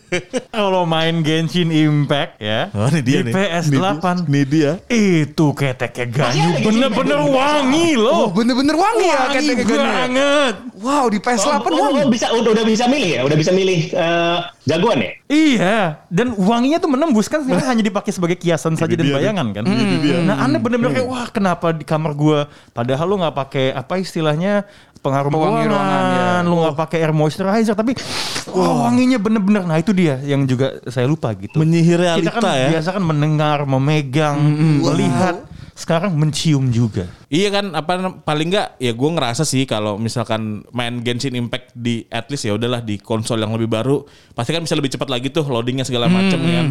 Kalau 0.54 0.86
main 0.86 1.26
Genshin 1.26 1.74
Impact 1.74 2.38
ya 2.38 2.70
Oh, 2.70 2.86
ini 2.86 3.02
dia 3.02 3.20
di 3.26 3.28
nih. 3.28 3.34
PS8 3.34 4.30
Ini 4.30 4.42
dia. 4.46 4.70
itu 4.86 5.46
keteknya 5.52 6.06
ganyu 6.06 6.22
Masih 6.22 6.38
ada 6.38 6.54
Genshin 6.54 6.64
bener-bener 6.70 7.20
wangi 7.34 7.88
loh. 7.98 8.14
Oh, 8.14 8.26
bener-bener 8.30 8.76
wangi 8.78 9.06
ya 9.10 9.18
wangi 9.26 9.52
kata 9.58 9.74
banget. 9.74 10.54
Wow, 10.78 11.04
di 11.10 11.18
PS8 11.18 11.66
oh, 11.66 11.74
wangi. 11.74 12.00
oh, 12.06 12.08
bisa 12.08 12.26
udah, 12.30 12.50
udah 12.54 12.64
bisa 12.64 12.84
milih 12.86 13.10
ya? 13.10 13.20
Udah 13.26 13.36
bisa 13.36 13.50
milih 13.50 13.80
eh, 13.90 14.38
jagoan 14.70 14.98
ya? 15.02 15.12
Iya, 15.34 15.78
dan 16.14 16.38
wanginya 16.38 16.78
tuh 16.78 16.90
menembus 16.94 17.26
kan 17.26 17.42
sebenarnya 17.42 17.68
hanya 17.74 17.84
dipakai 17.84 18.14
sebagai 18.14 18.38
kiasan 18.38 18.78
saja 18.78 18.94
dan 18.94 19.10
bayangan 19.10 19.50
kan. 19.50 19.64
Nah, 19.66 20.36
anda 20.46 20.62
bener-bener 20.62 21.02
kayak 21.02 21.08
wah 21.10 21.26
kenapa 21.26 21.74
di 21.74 21.82
kamar 21.82 22.14
gua 22.14 22.46
padahal 22.70 23.06
lu 23.10 23.18
nggak 23.18 23.34
pakai 23.34 23.74
apa 23.74 23.98
istilahnya 23.98 24.62
pengharum 25.04 25.28
Pewangi 25.28 25.68
ruangan, 25.68 25.76
ruangan, 25.76 26.40
ya. 26.40 26.48
lu 26.48 26.54
nggak 26.64 26.76
pakai 26.80 26.98
air 27.04 27.12
moisturizer 27.12 27.76
tapi 27.76 27.92
wah 28.48 28.88
wanginya 28.88 29.20
bener-bener. 29.20 29.62
Nah 29.68 29.76
itu 29.76 29.92
dia 29.92 30.16
yang 30.24 30.48
juga 30.48 30.80
saya 30.88 31.04
lupa 31.04 31.36
gitu. 31.36 31.60
Menyihir 31.60 32.00
Kita 32.00 32.04
realita 32.08 32.30
kan 32.40 32.42
ya. 32.56 32.68
biasa 32.72 32.88
kan 32.96 33.04
mendengar, 33.04 33.58
memegang, 33.68 34.36
melihat. 34.80 35.44
Sekarang 35.74 36.14
mencium 36.14 36.70
juga. 36.70 37.10
Iya 37.26 37.50
kan 37.50 37.74
apa 37.74 37.92
paling 38.22 38.46
enggak 38.46 38.78
ya 38.78 38.94
gue 38.94 39.10
ngerasa 39.10 39.42
sih 39.42 39.66
kalau 39.66 39.98
misalkan 39.98 40.62
main 40.70 41.02
Genshin 41.02 41.34
Impact 41.34 41.74
di 41.74 42.06
at 42.08 42.30
least 42.30 42.46
ya 42.46 42.54
udahlah 42.54 42.78
di 42.78 42.94
konsol 42.96 43.42
yang 43.42 43.50
lebih 43.50 43.66
baru 43.66 44.06
pasti 44.32 44.54
kan 44.54 44.62
bisa 44.62 44.72
lebih 44.72 44.88
cepat 44.88 45.10
lagi 45.10 45.28
tuh 45.28 45.42
loadingnya 45.42 45.82
segala 45.82 46.06
macam 46.06 46.38
ya 46.40 46.62
kan 46.62 46.68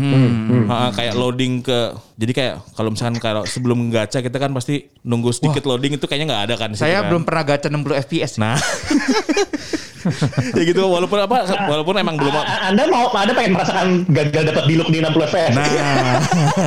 Ha, 0.63 0.75
kayak 0.89 1.13
loading 1.13 1.59
ke 1.59 1.79
jadi 2.15 2.31
kayak 2.31 2.55
kalau 2.71 2.89
misalkan 2.89 3.19
kalau 3.19 3.43
sebelum 3.43 3.91
gacha 3.91 4.23
kita 4.23 4.39
kan 4.39 4.55
pasti 4.55 4.87
nunggu 5.03 5.35
sedikit 5.35 5.67
loading 5.67 5.99
itu 5.99 6.07
kayaknya 6.07 6.31
nggak 6.31 6.43
ada 6.47 6.55
kan 6.55 6.69
Saya 6.71 7.03
kan. 7.03 7.11
belum 7.11 7.23
pernah 7.23 7.43
gacha 7.43 7.67
60 7.67 7.83
FPS. 7.99 8.39
nah 8.39 8.55
ya 10.57 10.63
gitu 10.63 10.81
walaupun 10.85 11.19
apa 11.23 11.47
walaupun 11.67 11.95
emang 11.99 12.15
belum 12.19 12.33
Anda 12.39 12.83
mau 12.91 13.07
Anda 13.13 13.33
pengen 13.35 13.53
merasakan 13.55 13.87
gagal 14.11 14.43
dapat 14.51 14.63
diluk 14.67 14.89
di 14.91 14.99
60 14.99 15.31
fps. 15.31 15.53
Nah, 15.55 15.69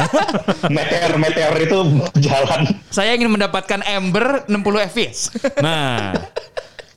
meteor 0.77 1.12
meteor 1.20 1.55
itu 1.61 1.79
jalan. 2.20 2.61
Saya 2.90 3.14
ingin 3.14 3.33
mendapatkan 3.33 3.81
Ember 3.85 4.44
60 4.49 4.88
fps. 4.92 5.18
nah. 5.61 6.14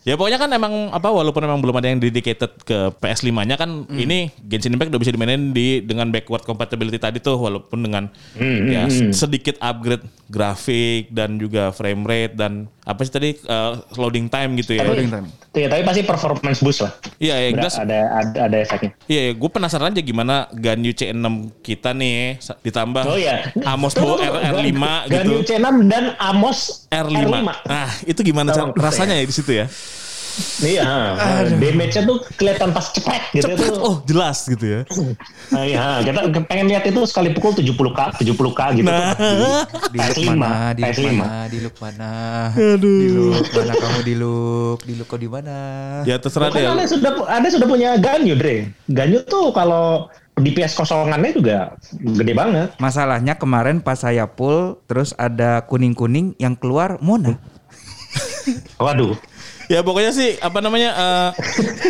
Ya 0.07 0.15
pokoknya 0.15 0.39
kan 0.39 0.49
emang 0.55 0.89
apa 0.95 1.11
walaupun 1.11 1.43
emang 1.43 1.59
belum 1.59 1.75
ada 1.75 1.91
yang 1.91 1.99
dedicated 1.99 2.55
ke 2.63 2.89
PS5-nya 3.03 3.59
kan 3.59 3.83
ini 3.91 4.31
Genshin 4.47 4.71
Impact 4.73 4.95
udah 4.95 5.01
bisa 5.05 5.11
dimainin 5.11 5.51
di 5.51 5.83
dengan 5.83 6.07
backward 6.07 6.47
compatibility 6.47 6.95
tadi 6.95 7.19
tuh 7.19 7.35
walaupun 7.35 7.83
dengan 7.83 8.07
ya 8.39 8.87
sedikit 9.11 9.59
upgrade 9.59 10.07
grafik 10.31 11.11
dan 11.11 11.35
juga 11.35 11.75
frame 11.75 12.07
rate 12.07 12.33
dan 12.33 12.71
apa 12.89 13.05
sih 13.05 13.13
tadi 13.13 13.29
eh, 13.37 13.71
loading 13.95 14.25
time 14.27 14.57
gitu 14.57 14.73
ya. 14.73 14.81
Loading 14.81 15.13
time. 15.13 15.29
Ya, 15.53 15.69
tapi 15.69 15.85
pasti 15.85 16.01
performance 16.01 16.57
boost 16.59 16.81
lah. 16.81 16.93
Iya, 17.21 17.35
ya, 17.37 17.47
Ada, 17.47 17.57
jelas. 17.61 17.75
ada 17.77 17.99
ada 18.17 18.37
ada 18.49 18.57
efeknya. 18.57 18.91
Iya, 19.05 19.21
ya, 19.29 19.31
gue 19.37 19.49
penasaran 19.49 19.93
aja 19.93 20.01
gimana 20.01 20.35
Ganyu 20.49 20.89
C6 20.89 21.25
kita 21.61 21.93
nih 21.93 22.41
ditambah 22.65 23.03
Oh 23.05 23.13
iya. 23.13 23.53
Amos 23.63 23.93
Bo. 23.93 24.17
R, 24.17 24.57
5 24.57 24.65
gitu. 24.65 25.13
Ganyu 25.13 25.37
C6 25.45 25.65
dan 25.85 26.17
Amos 26.17 26.89
R5. 26.89 27.29
Nah, 27.45 27.89
itu 28.03 28.19
gimana 28.25 28.49
cara- 28.51 28.73
rasanya 28.73 29.13
ya 29.13 29.23
di 29.23 29.33
situ 29.33 29.53
ya? 29.53 29.69
Iya, 30.59 31.15
damage-nya 31.55 32.03
tuh 32.03 32.17
kelihatan 32.35 32.69
pas 32.71 32.85
cepet 32.91 33.21
gitu 33.35 33.45
Cepet, 33.47 33.69
tuh. 33.71 33.79
oh 33.79 33.95
jelas 34.07 34.37
gitu 34.47 34.65
ya. 34.65 34.81
Nah, 35.51 35.63
iya, 35.63 35.83
kita 36.03 36.19
pengen 36.47 36.67
lihat 36.71 36.83
itu 36.87 36.99
sekali 37.07 37.31
pukul 37.35 37.55
70k, 37.55 37.99
70k 38.19 38.59
gitu. 38.79 38.87
Nah. 38.87 39.15
Di 39.89 39.97
look 39.99 40.17
PS5, 40.19 40.29
mana? 40.35 40.71
Di 40.75 40.81
look 40.83 40.95
PS5. 40.95 41.07
mana? 41.11 41.37
Di 41.47 41.57
look 41.59 41.75
mana? 41.79 42.09
Di 42.79 43.07
look 43.11 43.49
mana 43.55 43.73
kamu 43.75 43.99
di 44.03 44.15
look? 44.15 44.79
Di 44.83 44.93
look 44.95 45.07
kau 45.07 45.19
di 45.19 45.29
mana? 45.31 45.57
Ya 46.03 46.15
terserah 46.19 46.51
deh. 46.51 46.63
Anda 46.67 46.85
sudah 46.87 47.11
Anda 47.27 47.47
sudah 47.51 47.67
punya 47.67 47.95
Ganyu, 47.99 48.35
Dre. 48.35 48.71
Ganyu 48.91 49.23
tuh 49.25 49.51
kalau 49.51 50.07
DPS 50.39 50.71
kosongannya 50.75 51.35
juga 51.35 51.57
gede 51.91 52.31
banget. 52.31 52.71
Masalahnya 52.79 53.35
kemarin 53.35 53.83
pas 53.83 53.99
saya 53.99 54.23
pull 54.23 54.79
terus 54.87 55.11
ada 55.19 55.67
kuning-kuning 55.67 56.31
yang 56.39 56.55
keluar 56.55 56.95
Mona. 57.03 57.35
Waduh. 58.79 59.13
Ya 59.69 59.85
pokoknya 59.85 60.09
sih 60.09 60.33
apa 60.41 60.65
namanya 60.65 60.89
eh 60.97 61.29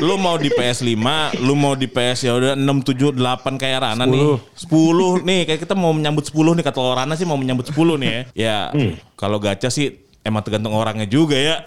lu 0.03 0.19
mau 0.19 0.35
di 0.35 0.51
PS5, 0.51 0.99
lu 1.39 1.55
mau 1.55 1.79
di 1.79 1.87
PS 1.87 2.27
ya 2.27 2.35
udah 2.35 2.51
6 2.59 2.91
7 2.91 3.15
8 3.15 3.55
kayak 3.55 3.79
Rana 3.79 4.03
nih. 4.03 4.35
10 4.67 5.23
nih 5.23 5.39
kayak 5.47 5.63
kita 5.63 5.79
mau 5.79 5.95
menyambut 5.95 6.27
10 6.27 6.59
nih 6.59 6.63
kata 6.67 6.75
Rana 6.75 7.15
sih 7.15 7.23
mau 7.23 7.39
menyambut 7.39 7.71
10 7.71 7.95
nih 8.03 8.09
ya. 8.11 8.21
Ya 8.35 8.57
kalau 9.15 9.39
gacha 9.39 9.71
sih 9.71 9.95
emang 10.27 10.43
tergantung 10.43 10.75
orangnya 10.75 11.07
juga 11.07 11.39
ya. 11.39 11.63